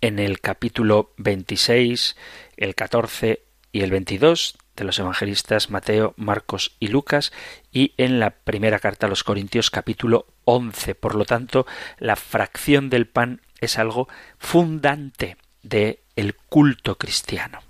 [0.00, 2.16] en el capítulo 26,
[2.56, 7.32] el 14 y el 22 de los evangelistas Mateo, Marcos y Lucas
[7.72, 10.94] y en la primera carta a los Corintios capítulo 11.
[10.94, 11.66] Por lo tanto,
[11.98, 14.08] la fracción del pan es algo
[14.38, 17.60] fundante de el culto cristiano.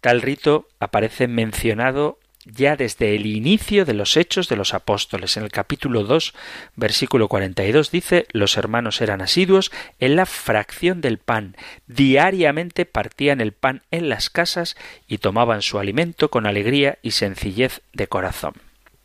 [0.00, 5.36] Tal rito aparece mencionado ya desde el inicio de los hechos de los apóstoles.
[5.36, 6.34] En el capítulo 2,
[6.76, 11.56] versículo 42 dice, los hermanos eran asiduos en la fracción del pan.
[11.86, 14.76] Diariamente partían el pan en las casas
[15.06, 18.54] y tomaban su alimento con alegría y sencillez de corazón.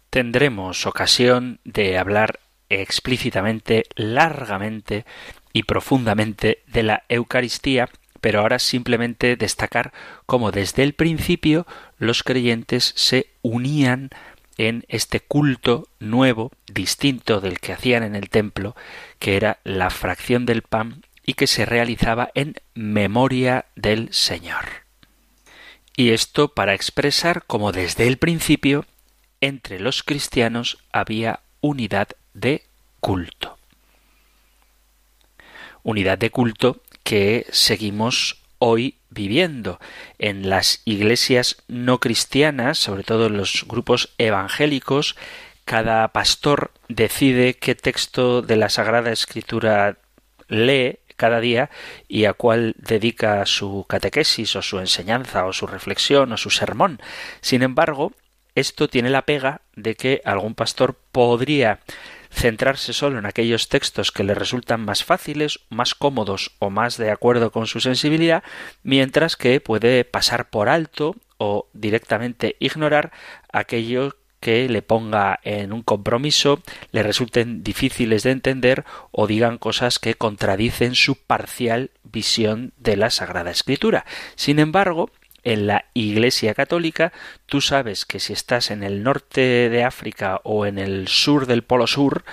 [0.10, 5.06] Tendremos ocasión de hablar explícitamente, largamente
[5.54, 7.90] y profundamente de la Eucaristía
[8.26, 9.94] pero ahora simplemente destacar
[10.26, 11.68] cómo desde el principio
[12.00, 14.10] los creyentes se unían
[14.58, 18.76] en este culto nuevo, distinto del que hacían en el templo,
[19.20, 24.66] que era la fracción del pan y que se realizaba en memoria del Señor.
[25.96, 28.88] Y esto para expresar cómo desde el principio
[29.40, 32.64] entre los cristianos había unidad de
[33.02, 33.60] culto.
[35.84, 39.80] Unidad de culto que seguimos hoy viviendo.
[40.18, 45.16] En las iglesias no cristianas, sobre todo en los grupos evangélicos,
[45.66, 50.00] cada pastor decide qué texto de la Sagrada Escritura
[50.48, 51.70] lee cada día
[52.08, 57.00] y a cuál dedica su catequesis o su enseñanza o su reflexión o su sermón.
[57.40, 58.14] Sin embargo,
[58.56, 61.82] esto tiene la pega de que algún pastor podría
[62.36, 67.10] centrarse solo en aquellos textos que le resultan más fáciles, más cómodos o más de
[67.10, 68.44] acuerdo con su sensibilidad,
[68.84, 73.12] mientras que puede pasar por alto o directamente ignorar
[73.52, 76.62] aquello que le ponga en un compromiso,
[76.92, 83.10] le resulten difíciles de entender o digan cosas que contradicen su parcial visión de la
[83.10, 84.06] Sagrada Escritura.
[84.36, 85.10] Sin embargo,
[85.46, 87.14] en la Iglesia Católica,
[87.46, 91.64] tú sabes que si estás en el norte de África o en el sur del
[91.64, 92.26] Polo Sur,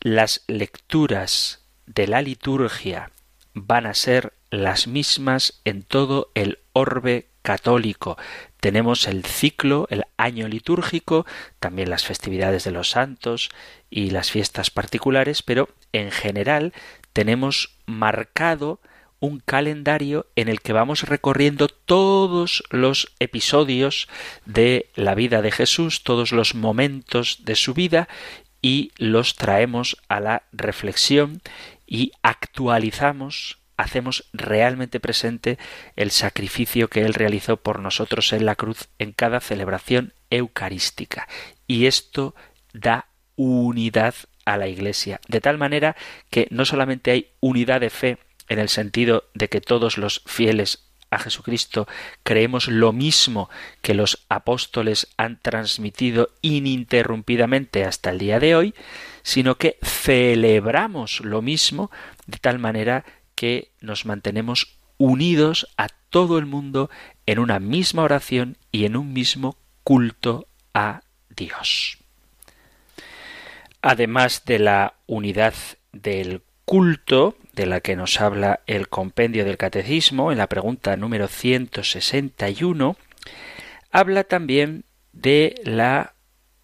[0.00, 3.10] las lecturas de la liturgia
[3.54, 8.16] van a ser las mismas en todo el orbe católico.
[8.60, 11.24] Tenemos el ciclo, el año litúrgico,
[11.58, 13.48] también las festividades de los santos
[13.88, 16.74] y las fiestas particulares, pero en general
[17.12, 18.80] tenemos marcado
[19.20, 24.08] un calendario en el que vamos recorriendo todos los episodios
[24.46, 28.08] de la vida de Jesús, todos los momentos de su vida
[28.62, 31.42] y los traemos a la reflexión
[31.86, 35.58] y actualizamos, hacemos realmente presente
[35.96, 41.28] el sacrificio que Él realizó por nosotros en la cruz en cada celebración eucarística.
[41.66, 42.34] Y esto
[42.72, 43.06] da
[43.36, 44.14] unidad
[44.44, 45.96] a la Iglesia, de tal manera
[46.30, 48.18] que no solamente hay unidad de fe,
[48.50, 51.88] en el sentido de que todos los fieles a Jesucristo
[52.22, 53.48] creemos lo mismo
[53.80, 58.74] que los apóstoles han transmitido ininterrumpidamente hasta el día de hoy,
[59.22, 61.90] sino que celebramos lo mismo
[62.26, 66.90] de tal manera que nos mantenemos unidos a todo el mundo
[67.26, 71.98] en una misma oración y en un mismo culto a Dios.
[73.80, 75.54] Además de la unidad
[75.92, 81.26] del culto, de la que nos habla el compendio del catecismo en la pregunta número
[81.26, 82.96] 161,
[83.90, 86.14] habla también de la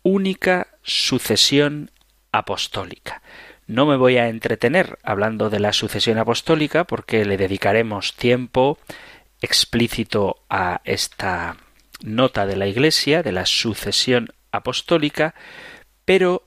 [0.04, 1.90] única sucesión
[2.30, 3.20] apostólica.
[3.66, 8.78] No me voy a entretener hablando de la sucesión apostólica porque le dedicaremos tiempo
[9.40, 11.56] explícito a esta
[12.00, 15.34] nota de la Iglesia, de la sucesión apostólica,
[16.04, 16.46] pero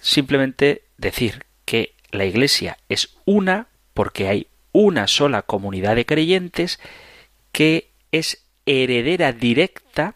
[0.00, 6.80] simplemente decir que la Iglesia es una porque hay una sola comunidad de creyentes
[7.52, 10.14] que es heredera directa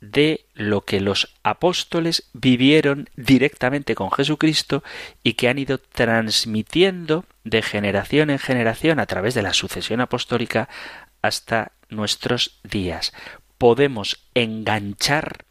[0.00, 4.82] de lo que los apóstoles vivieron directamente con Jesucristo
[5.22, 10.70] y que han ido transmitiendo de generación en generación a través de la sucesión apostólica
[11.20, 13.12] hasta nuestros días.
[13.58, 15.44] Podemos enganchar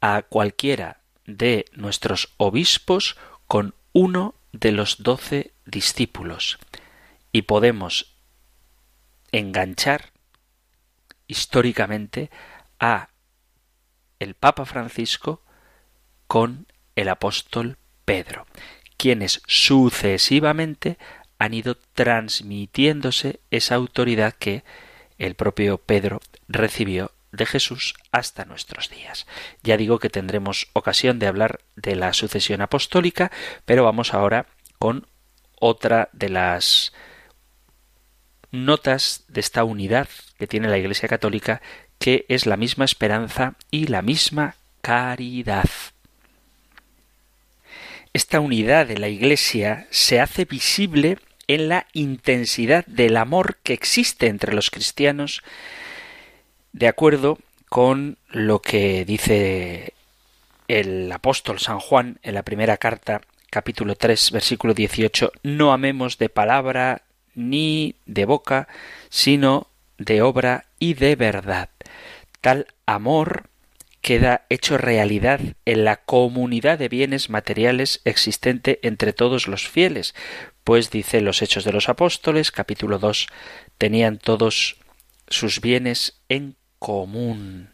[0.00, 6.58] a cualquiera de nuestros obispos con uno de los doce discípulos
[7.32, 8.16] y podemos
[9.32, 10.10] enganchar
[11.26, 12.30] históricamente
[12.78, 13.10] a
[14.18, 15.42] el Papa Francisco
[16.26, 16.66] con
[16.96, 18.46] el apóstol Pedro,
[18.96, 20.98] quienes sucesivamente
[21.38, 24.64] han ido transmitiéndose esa autoridad que
[25.18, 29.26] el propio Pedro recibió de Jesús hasta nuestros días.
[29.62, 33.30] Ya digo que tendremos ocasión de hablar de la sucesión apostólica,
[33.64, 34.46] pero vamos ahora
[34.78, 35.06] con
[35.58, 36.92] otra de las
[38.50, 40.08] notas de esta unidad
[40.38, 41.60] que tiene la Iglesia Católica,
[41.98, 45.68] que es la misma esperanza y la misma caridad.
[48.12, 54.26] Esta unidad de la Iglesia se hace visible en la intensidad del amor que existe
[54.26, 55.42] entre los cristianos,
[56.72, 59.94] de acuerdo con lo que dice
[60.68, 66.28] el apóstol San Juan en la primera carta, capítulo 3, versículo 18, no amemos de
[66.28, 67.02] palabra
[67.34, 68.68] ni de boca,
[69.08, 69.68] sino
[69.98, 71.70] de obra y de verdad.
[72.40, 73.44] Tal amor
[74.00, 80.14] queda hecho realidad en la comunidad de bienes materiales existente entre todos los fieles,
[80.64, 83.28] pues dice los Hechos de los Apóstoles, capítulo 2,
[83.76, 84.76] tenían todos
[85.28, 87.70] sus bienes en común.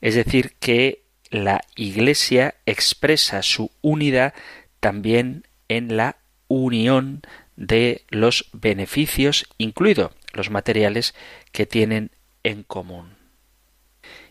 [0.00, 4.34] Es decir, que la Iglesia expresa su unidad
[4.80, 6.16] también en la
[6.48, 7.22] unión
[7.54, 11.14] de los beneficios, incluido los materiales
[11.52, 12.10] que tienen
[12.42, 13.16] en común.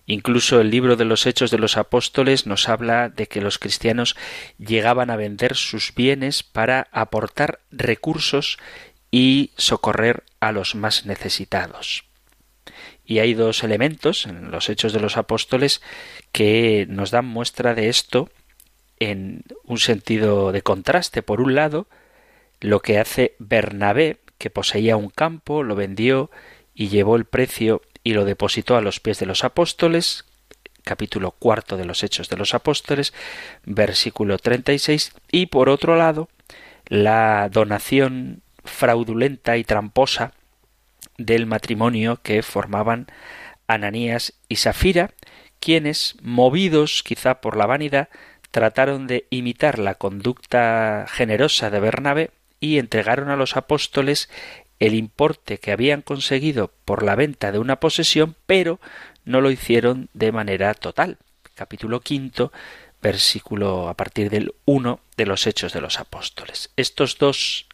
[0.06, 4.18] Incluso el libro de los Hechos de los Apóstoles nos habla de que los cristianos
[4.58, 8.58] llegaban a vender sus bienes para aportar recursos
[9.12, 12.11] y socorrer a los más necesitados.
[13.12, 15.82] Y hay dos elementos en los Hechos de los Apóstoles
[16.32, 18.30] que nos dan muestra de esto
[19.02, 21.22] en un sentido de contraste.
[21.22, 21.88] Por un lado,
[22.62, 26.32] lo que hace Bernabé, que poseía un campo, lo vendió
[26.74, 30.24] y llevó el precio y lo depositó a los pies de los apóstoles,
[30.86, 33.14] capítulo cuarto de los Hechos de los Apóstoles,
[33.66, 36.30] versículo 36, y por otro lado,
[36.88, 40.32] la donación fraudulenta y tramposa
[41.26, 43.08] del matrimonio que formaban
[43.68, 45.12] Ananías y Safira,
[45.60, 48.10] quienes, movidos quizá por la vanidad,
[48.52, 54.30] trataron de imitar la conducta generosa de Bernabé y entregaron a los apóstoles
[54.80, 58.80] el importe que habían conseguido por la venta de una posesión, pero
[59.26, 61.18] no lo hicieron de manera total.
[61.54, 62.52] Capítulo quinto,
[63.02, 66.72] versículo a partir del 1 de los Hechos de los Apóstoles.
[66.76, 67.68] Estos dos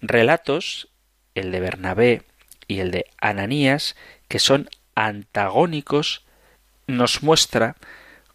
[0.00, 0.88] relatos,
[1.34, 2.22] el de Bernabé
[2.68, 3.96] y el de Ananías,
[4.28, 6.24] que son antagónicos,
[6.86, 7.76] nos muestra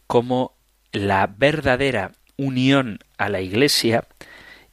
[0.08, 0.56] cómo
[0.92, 4.06] la verdadera unión a la Iglesia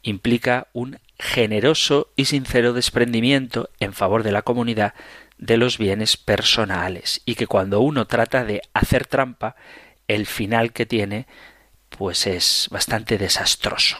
[0.02, 4.94] implica un generoso y sincero desprendimiento en favor de la comunidad
[5.38, 9.56] de los bienes personales y que cuando uno trata de hacer trampa
[10.08, 11.26] el final que tiene
[11.90, 13.98] pues es bastante desastroso.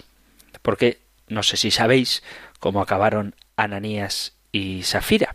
[0.63, 2.23] Porque no sé si sabéis
[2.59, 5.35] cómo acabaron Ananías y Safira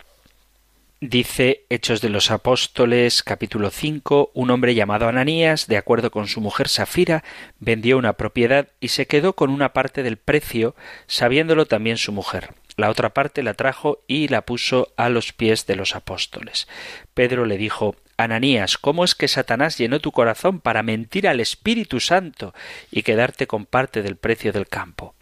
[1.02, 6.39] Dice Hechos de los Apóstoles capítulo 5, un hombre llamado Ananías, de acuerdo con su
[6.39, 7.22] mujer Safira,
[7.60, 10.74] vendió una propiedad y se quedó con una parte del precio,
[11.06, 12.54] sabiéndolo también su mujer.
[12.78, 16.66] La otra parte la trajo y la puso a los pies de los apóstoles.
[17.14, 22.00] Pedro le dijo Ananías, ¿cómo es que Satanás llenó tu corazón para mentir al Espíritu
[22.00, 22.54] Santo
[22.89, 25.14] y quedarte con parte del precio del campo?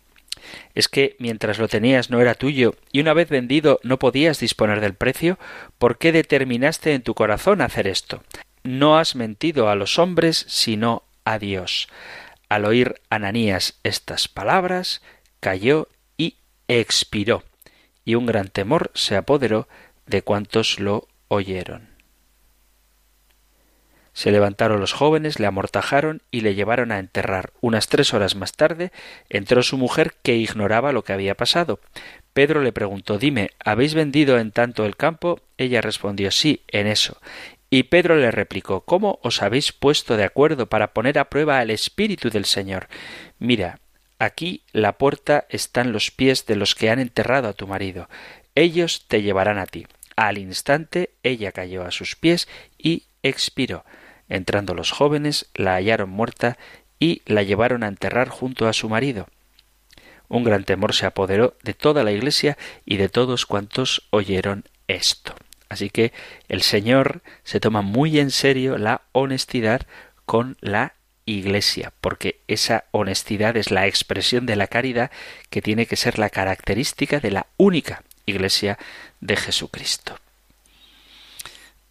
[0.76, 4.82] ¿Es que mientras lo tenías no era tuyo y una vez vendido no podías disponer
[4.82, 5.38] del precio?
[5.78, 8.24] ¿Por qué determinaste en tu corazón hacer esto?
[8.64, 11.88] No has mentido a los hombres, sino a Dios.
[12.50, 15.02] Al oír Ananías estas palabras,
[15.40, 15.88] cayó
[16.18, 16.38] y
[16.68, 17.44] expiró,
[18.06, 19.68] y un gran temor se apoderó
[20.06, 21.93] de cuantos lo oyeron.
[24.14, 27.52] Se levantaron los jóvenes, le amortajaron y le llevaron a enterrar.
[27.62, 28.92] Unas tres horas más tarde
[29.28, 31.80] entró su mujer que ignoraba lo que había pasado.
[32.34, 35.42] Pedro le preguntó Dime, ¿habéis vendido en tanto el campo?
[35.58, 37.18] Ella respondió Sí, en eso.
[37.72, 41.72] Y Pedro le replicó ¿Cómo os habéis puesto de acuerdo para poner a prueba el
[41.72, 42.88] Espíritu del Señor?
[43.40, 43.80] Mira,
[44.20, 48.10] aquí la puerta están los pies de los que han enterrado a tu marido.
[48.54, 49.88] Ellos te llevarán a ti.
[50.16, 52.48] Al instante ella cayó a sus pies
[52.78, 53.84] y expiró.
[54.30, 56.58] Entrando los jóvenes, la hallaron muerta
[57.00, 59.28] y la llevaron a enterrar junto a su marido.
[60.30, 65.36] Un gran temor se apoderó de toda la iglesia y de todos cuantos oyeron esto.
[65.70, 66.14] Así que
[66.50, 69.82] el Señor se toma muy en serio la honestidad
[70.26, 70.94] con la
[71.26, 75.12] iglesia, porque esa honestidad es la expresión de la caridad
[75.50, 78.78] que tiene que ser la característica de la única iglesia
[79.20, 80.18] de Jesucristo.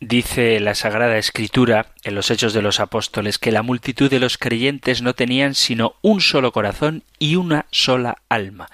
[0.05, 4.36] Dice la Sagrada Escritura en los Hechos de los Apóstoles que la multitud de los
[4.36, 8.68] creyentes no tenían sino un solo corazón y una sola alma.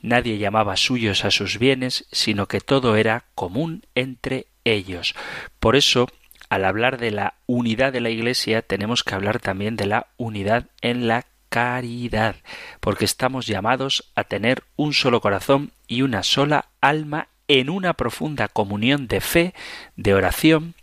[0.00, 5.14] Nadie llamaba suyos a sus bienes, sino que todo era común entre ellos.
[5.58, 6.08] Por eso
[6.48, 10.68] al hablar de la unidad de la Iglesia tenemos que hablar también de la unidad
[10.80, 12.36] en la caridad,
[12.80, 18.46] porque estamos llamados a tener un solo corazón y una sola alma en una profunda
[18.46, 19.54] comunión de fe,
[19.96, 20.74] de oración,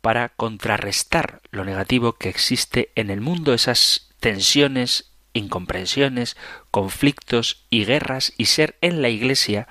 [0.00, 6.36] para contrarrestar lo negativo que existe en el mundo, esas tensiones, incomprensiones,
[6.72, 9.68] conflictos y guerras, y ser en la Iglesia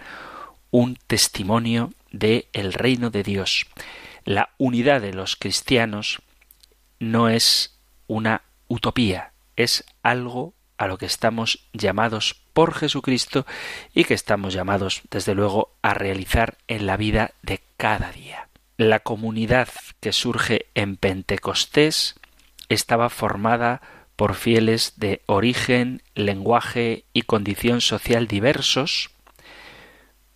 [0.72, 3.66] un testimonio de el reino de Dios.
[4.24, 6.22] La unidad de los cristianos
[7.00, 7.78] no es
[8.08, 13.46] una utopía, es algo a lo que estamos llamados por Jesucristo
[13.94, 18.48] y que estamos llamados, desde luego, a realizar en la vida de cada día.
[18.78, 22.16] La comunidad que surge en Pentecostés
[22.68, 23.84] estaba formada
[24.16, 29.12] por fieles de origen, lenguaje y condición social diversos,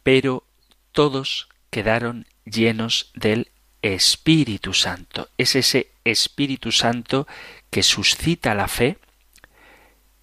[0.04, 0.44] pero
[0.92, 3.50] todos quedaron llenos del
[3.82, 5.28] Espíritu Santo.
[5.40, 7.26] Es ese Espíritu Santo
[7.72, 9.00] que suscita la fe,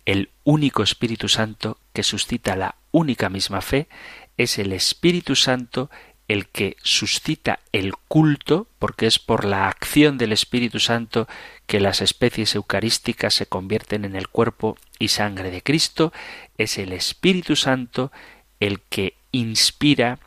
[0.06, 3.88] el único Espíritu Santo que suscita la única misma fe,
[4.36, 5.90] es el Espíritu Santo
[6.28, 11.26] el que suscita el culto, porque es por la acción del Espíritu Santo
[11.66, 16.12] que las especies eucarísticas se convierten en el cuerpo y sangre de Cristo,
[16.56, 18.12] es el Espíritu Santo
[18.60, 20.20] el que inspira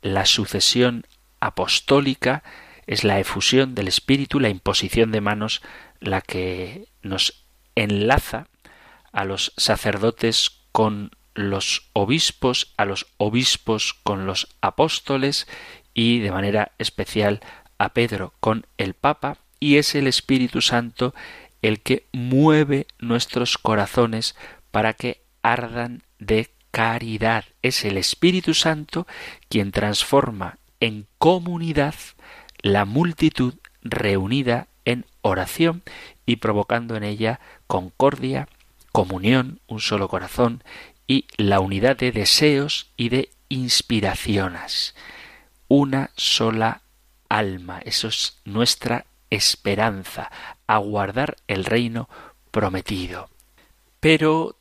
[0.00, 1.04] la sucesión
[1.40, 2.44] apostólica,
[2.86, 5.62] es la efusión del Espíritu, la imposición de manos,
[5.98, 7.44] la que nos
[7.74, 8.46] enlaza
[9.10, 15.46] a los sacerdotes con los obispos, a los obispos con los apóstoles
[15.94, 17.40] y de manera especial
[17.78, 21.14] a Pedro con el Papa, y es el Espíritu Santo
[21.62, 24.36] el que mueve nuestros corazones
[24.70, 27.44] para que ardan de caridad.
[27.62, 29.06] Es el Espíritu Santo
[29.48, 31.94] quien transforma en comunidad
[32.60, 35.82] la multitud reunida en oración
[36.26, 38.48] y provocando en ella concordia,
[38.98, 40.64] comunión, un solo corazón
[41.06, 44.96] y la unidad de deseos y de inspiraciones.
[45.68, 46.82] Una sola
[47.28, 50.32] alma, eso es nuestra esperanza,
[50.66, 52.08] aguardar el reino
[52.50, 53.30] prometido.
[54.00, 54.56] Pero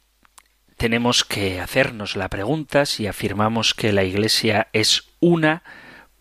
[0.76, 5.64] tenemos que hacernos la pregunta si afirmamos que la Iglesia es una,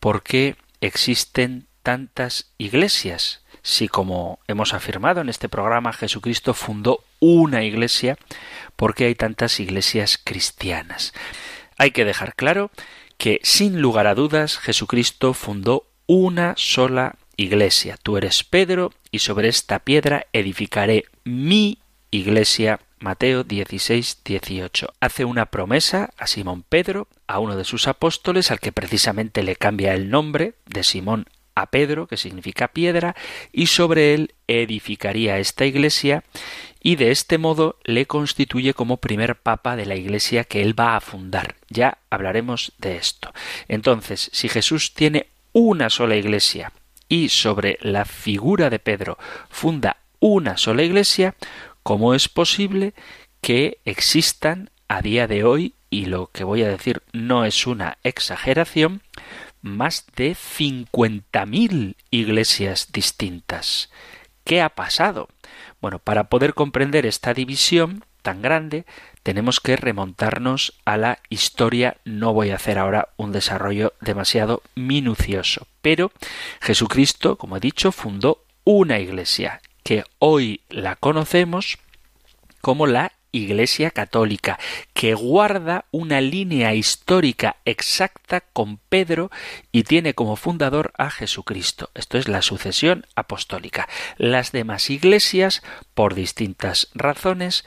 [0.01, 3.43] ¿por qué existen tantas iglesias?
[3.67, 8.17] Si, como hemos afirmado en este programa, Jesucristo fundó una iglesia,
[8.77, 11.13] ¿por qué hay tantas iglesias cristianas?
[11.77, 12.71] Hay que dejar claro
[13.19, 17.99] que, sin lugar a dudas, Jesucristo fundó una sola iglesia.
[18.01, 21.79] Tú eres Pedro, y sobre esta piedra edificaré mi
[22.13, 24.93] iglesia, Mateo 16, 18.
[25.01, 29.57] Hace una promesa a Simón Pedro, a uno de sus apóstoles, al que precisamente le
[29.57, 31.27] cambia el nombre de Simón
[31.57, 33.17] a Pedro, que significa piedra,
[33.53, 36.23] y sobre él edificaría esta iglesia,
[36.81, 40.95] y de este modo le constituye como primer papa de la iglesia que él va
[40.95, 41.57] a fundar.
[41.69, 43.33] Ya hablaremos de esto.
[43.67, 46.73] Entonces, si Jesús tiene una sola iglesia
[47.09, 49.19] y sobre la figura de Pedro
[49.51, 51.35] funda una sola iglesia,
[51.87, 52.95] ¿Cómo es posible
[53.41, 57.99] que existan a día de hoy, y lo que voy a decir no es una
[58.03, 59.03] exageración,
[59.67, 63.91] más de 50.000 iglesias distintas?
[64.45, 65.29] ¿Qué ha pasado?
[65.81, 68.87] Bueno, para poder comprender esta división tan grande,
[69.23, 71.97] tenemos que remontarnos a la historia.
[72.05, 76.13] No voy a hacer ahora un desarrollo demasiado minucioso, pero
[76.61, 81.79] Jesucristo, como he dicho, fundó una iglesia que hoy la conocemos
[82.61, 84.59] como la Iglesia Católica,
[84.95, 89.31] que guarda una línea histórica exacta con Pedro
[89.73, 91.91] y tiene como fundador a Jesucristo.
[91.95, 93.89] Esto es la sucesión apostólica.
[94.17, 95.63] Las demás iglesias,
[95.95, 97.65] por distintas razones,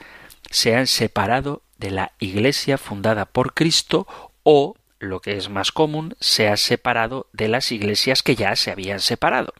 [0.49, 4.07] se han separado de la Iglesia fundada por Cristo
[4.43, 8.71] o, lo que es más común, se ha separado de las iglesias que ya se
[8.71, 9.53] habían separado.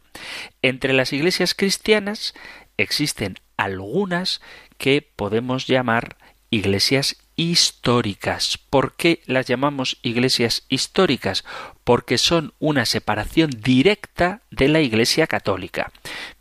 [0.62, 2.34] Entre las iglesias cristianas
[2.78, 4.42] existen algunas
[4.80, 6.18] que podemos llamar
[6.50, 8.58] iglesias históricas.
[8.58, 11.46] ¿Por qué las llamamos iglesias históricas?
[11.84, 15.92] Porque son una separación directa de la Iglesia católica,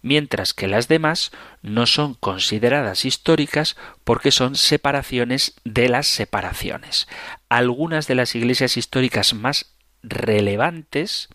[0.03, 1.31] mientras que las demás
[1.63, 7.07] no son consideradas históricas porque son separaciones de las separaciones.
[7.49, 11.29] Algunas de las iglesias históricas más relevantes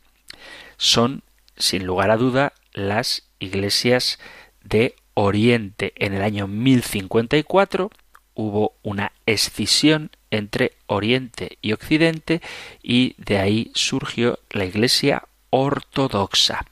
[0.78, 1.24] son,
[1.58, 4.20] sin lugar a duda, las iglesias
[4.64, 7.91] de Oriente en el año 1054
[8.36, 12.41] hubo una escisión entre Oriente y Occidente
[12.82, 16.66] y de ahí surgió la Iglesia ortodoxa.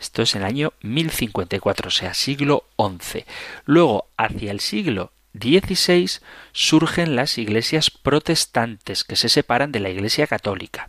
[0.00, 3.24] Esto es en el año 1054, o sea, siglo XI.
[3.64, 6.20] Luego, hacia el siglo XVI,
[6.52, 10.88] surgen las iglesias protestantes que se separan de la Iglesia católica.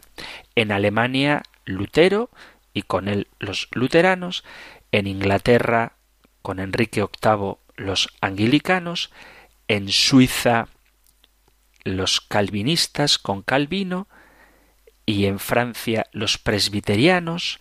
[0.55, 2.29] En Alemania, Lutero
[2.73, 4.43] y con él los luteranos.
[4.91, 5.93] En Inglaterra,
[6.45, 9.09] con Enrique VIII, los anglicanos
[9.67, 10.67] en Suiza
[11.83, 14.07] los calvinistas con Calvino
[15.07, 17.59] y en Francia los presbiterianos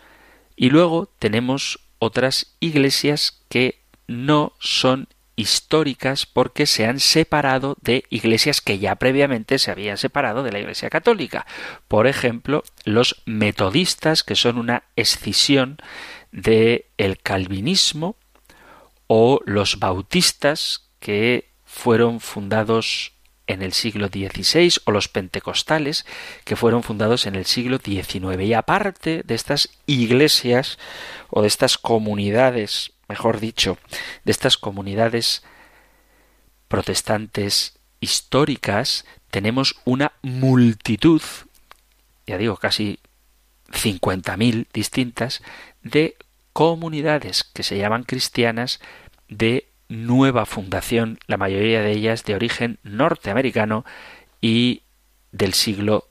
[0.55, 8.61] y luego tenemos otras iglesias que no son históricas porque se han separado de iglesias
[8.61, 11.47] que ya previamente se habían separado de la Iglesia Católica.
[11.89, 15.79] Por ejemplo, los metodistas, que son una escisión
[16.33, 18.17] de el calvinismo,
[19.07, 23.13] o los bautistas, que fueron fundados
[23.47, 26.07] en el siglo XVI o los pentecostales
[26.45, 28.41] que fueron fundados en el siglo XIX.
[28.43, 30.79] Y aparte de estas iglesias
[31.29, 33.77] o de estas comunidades, mejor dicho,
[34.25, 35.43] de estas comunidades
[36.69, 41.21] protestantes históricas, tenemos una multitud,
[42.27, 42.99] ya digo, casi
[43.73, 45.43] 50.000 distintas,
[45.83, 46.17] de
[46.55, 48.81] comunidades que se llaman cristianas
[49.29, 53.85] de nueva fundación, la mayoría de ellas de origen norteamericano
[54.41, 54.83] y
[55.33, 56.09] del siglo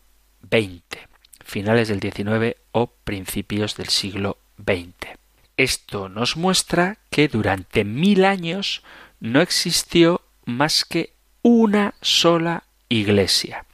[0.52, 1.00] XX,
[1.44, 5.18] finales del XIX o principios del siglo XX.
[5.56, 8.84] Esto nos muestra que durante mil años
[9.20, 13.66] no existió más que una sola iglesia,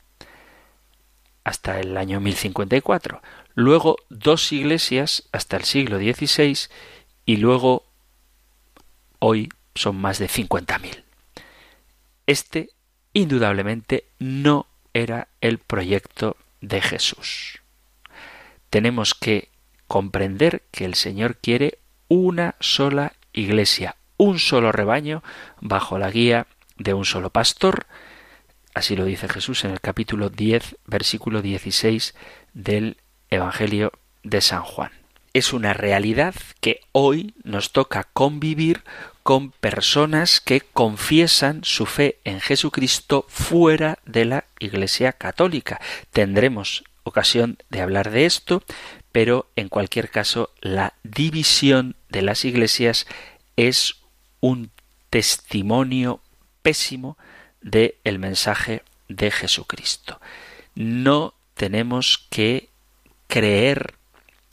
[1.43, 3.21] hasta el año 1054,
[3.59, 6.57] luego dos iglesias hasta el siglo XVI
[7.25, 7.83] y luego
[9.19, 11.03] hoy son más de 50.000.
[12.25, 12.69] Este,
[13.11, 17.59] indudablemente, no era el proyecto de Jesús.
[18.69, 19.49] Tenemos que
[19.87, 25.21] comprender que el Señor quiere una sola iglesia, un solo rebaño
[25.59, 26.47] bajo la guía
[26.77, 27.87] de un solo pastor.
[28.73, 32.15] Así lo dice Jesús en el capítulo 10, versículo 16
[32.53, 32.95] del
[33.29, 33.91] Evangelio
[34.23, 34.91] de San Juan.
[35.33, 38.83] Es una realidad que hoy nos toca convivir
[39.23, 45.79] con personas que confiesan su fe en Jesucristo fuera de la Iglesia Católica.
[46.11, 48.63] Tendremos ocasión de hablar de esto,
[49.11, 53.05] pero en cualquier caso la división de las iglesias
[53.55, 53.97] es
[54.39, 54.71] un
[55.09, 56.21] testimonio
[56.61, 57.17] pésimo
[57.61, 60.19] del el mensaje de Jesucristo.
[60.75, 62.69] No tenemos que
[63.29, 63.93] creer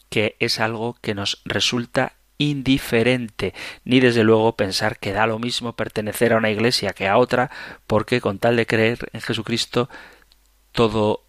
[0.09, 3.55] que es algo que nos resulta indiferente,
[3.85, 7.51] ni desde luego pensar que da lo mismo pertenecer a una iglesia que a otra,
[7.87, 9.89] porque con tal de creer en Jesucristo
[10.73, 11.25] todo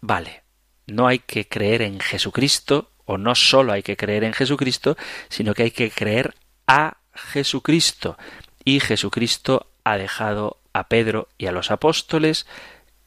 [0.00, 0.42] vale.
[0.86, 4.96] No hay que creer en Jesucristo, o no solo hay que creer en Jesucristo,
[5.28, 6.34] sino que hay que creer
[6.66, 8.16] a Jesucristo.
[8.64, 12.46] Y Jesucristo ha dejado a Pedro y a los apóstoles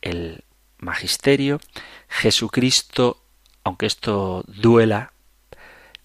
[0.01, 0.43] el
[0.77, 1.59] magisterio.
[2.07, 3.20] Jesucristo,
[3.63, 5.13] aunque esto duela,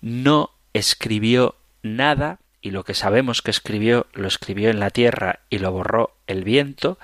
[0.00, 5.58] no escribió nada y lo que sabemos que escribió lo escribió en la tierra y
[5.58, 6.98] lo borró el viento.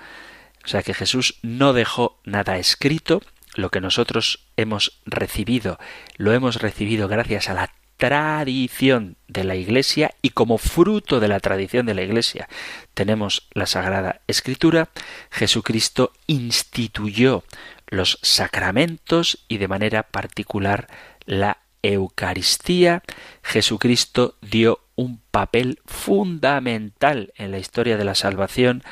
[0.64, 3.22] O sea que Jesús no dejó nada escrito.
[3.54, 5.78] Lo que nosotros hemos recibido
[6.16, 11.38] lo hemos recibido gracias a la tradición de la Iglesia y como fruto de la
[11.38, 12.48] tradición de la Iglesia
[12.94, 14.88] tenemos la Sagrada Escritura.
[15.30, 17.44] Jesucristo instituyó
[17.92, 20.88] los sacramentos y de manera particular
[21.26, 23.02] la Eucaristía,
[23.42, 28.82] Jesucristo dio un papel fundamental en la historia de la salvación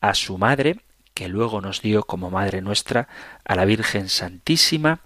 [0.00, 0.80] a su madre,
[1.14, 3.08] que luego nos dio como Madre nuestra
[3.44, 5.00] a la Virgen Santísima,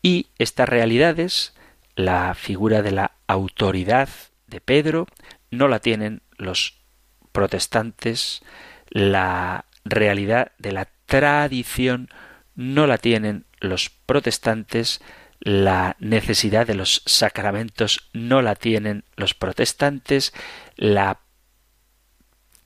[0.00, 1.52] y estas realidades,
[1.96, 4.08] la figura de la autoridad
[4.46, 5.08] de Pedro,
[5.50, 6.78] no la tienen los
[7.32, 8.42] protestantes,
[8.88, 12.08] la realidad de la tradición
[12.54, 15.00] no la tienen los protestantes,
[15.40, 20.32] la necesidad de los sacramentos no la tienen los protestantes,
[20.76, 21.20] la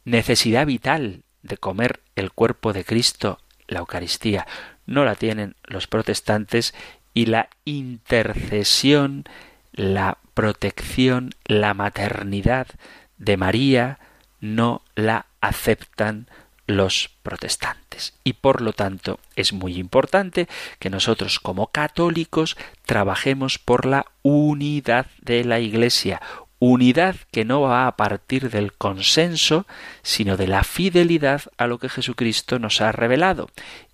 [0.05, 4.47] necesidad vital de comer el cuerpo de Cristo, la Eucaristía,
[4.87, 6.75] no la tienen los protestantes
[7.15, 9.25] y la intercesión,
[9.73, 12.69] la protección, la maternidad
[13.17, 13.99] de María
[14.41, 16.29] no la aceptan
[16.69, 18.13] los protestantes.
[18.23, 20.47] Y por lo tanto es muy importante
[20.79, 22.57] que nosotros como católicos
[22.87, 26.21] trabajemos por la unidad de la Iglesia,
[26.59, 29.67] unidad que no va a partir del consenso,
[30.03, 33.49] sino de la fidelidad a lo que Jesucristo nos ha revelado.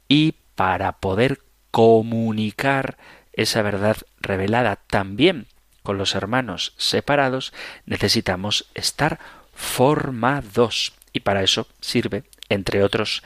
[0.08, 2.98] Y para poder comunicar
[3.32, 5.46] esa verdad revelada también
[5.84, 7.52] con los hermanos separados,
[7.86, 9.20] necesitamos estar
[9.54, 10.92] formados.
[11.12, 13.22] Y para eso sirve, entre otros,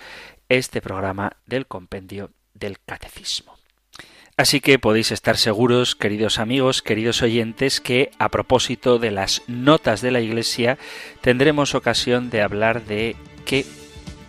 [0.48, 3.58] este programa del compendio del catecismo.
[4.36, 10.00] Así que podéis estar seguros, queridos amigos, queridos oyentes, que a propósito de las notas
[10.00, 10.78] de la Iglesia
[11.20, 13.66] tendremos ocasión de hablar de qué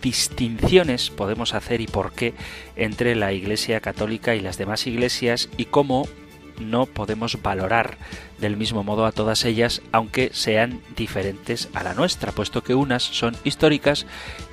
[0.02, 2.34] distinciones podemos hacer y por qué
[2.74, 6.08] entre la Iglesia católica y las demás iglesias y cómo
[6.58, 7.96] no podemos valorar
[8.40, 13.02] del mismo modo a todas ellas, aunque sean diferentes a la nuestra, puesto que unas
[13.02, 14.06] son históricas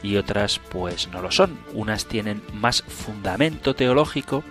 [0.03, 1.57] y otras pues no lo son.
[1.73, 4.43] Unas tienen más fundamento teológico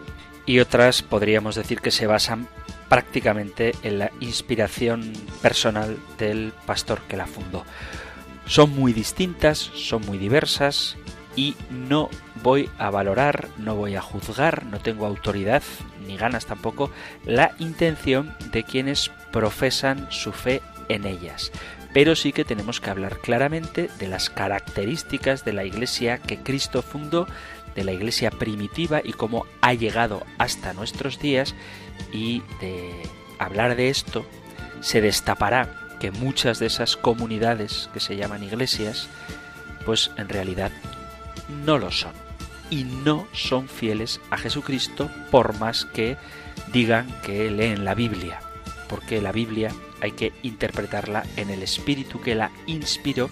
[0.47, 2.49] y otras podríamos decir que se basan
[2.89, 5.12] prácticamente en la inspiración
[5.43, 7.64] personal del pastor que la fundó.
[8.47, 10.97] Son muy distintas, son muy diversas
[11.34, 12.09] y no
[12.43, 15.62] voy a valorar, no voy a juzgar, no tengo autoridad
[16.07, 16.91] ni ganas tampoco
[17.25, 21.53] la intención de quienes profesan su fe en ellas.
[21.93, 26.83] Pero sí que tenemos que hablar claramente de las características de la iglesia que Cristo
[26.83, 27.27] fundó,
[27.75, 31.55] de la iglesia primitiva y cómo ha llegado hasta nuestros días
[32.13, 32.91] y de
[33.39, 34.27] hablar de esto
[34.81, 35.69] se destapará
[36.01, 39.09] que muchas de esas comunidades que se llaman iglesias,
[39.85, 40.71] pues en realidad
[41.65, 42.26] no lo son.
[42.71, 46.17] Y no son fieles a Jesucristo por más que
[46.73, 48.41] digan que leen la Biblia.
[48.89, 53.31] Porque la Biblia hay que interpretarla en el espíritu que la inspiró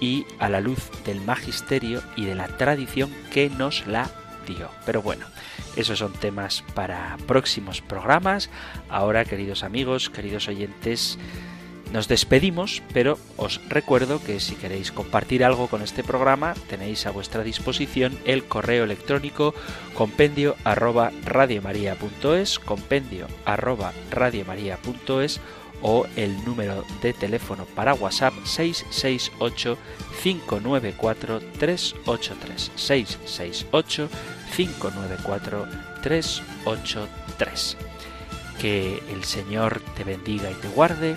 [0.00, 4.10] y a la luz del magisterio y de la tradición que nos la
[4.46, 4.70] dio.
[4.86, 5.26] Pero bueno,
[5.76, 8.50] esos son temas para próximos programas.
[8.88, 11.18] Ahora, queridos amigos, queridos oyentes,
[11.92, 17.10] nos despedimos, pero os recuerdo que si queréis compartir algo con este programa, tenéis a
[17.10, 19.54] vuestra disposición el correo electrónico
[19.94, 25.40] compendio arroba radiomaria.es, compendio arroba radiomaria.es
[25.82, 29.78] o el número de teléfono para WhatsApp 668
[30.22, 34.08] 594 383 668
[34.56, 35.66] 594
[36.02, 37.76] 383.
[38.60, 41.16] Que el Señor te bendiga y te guarde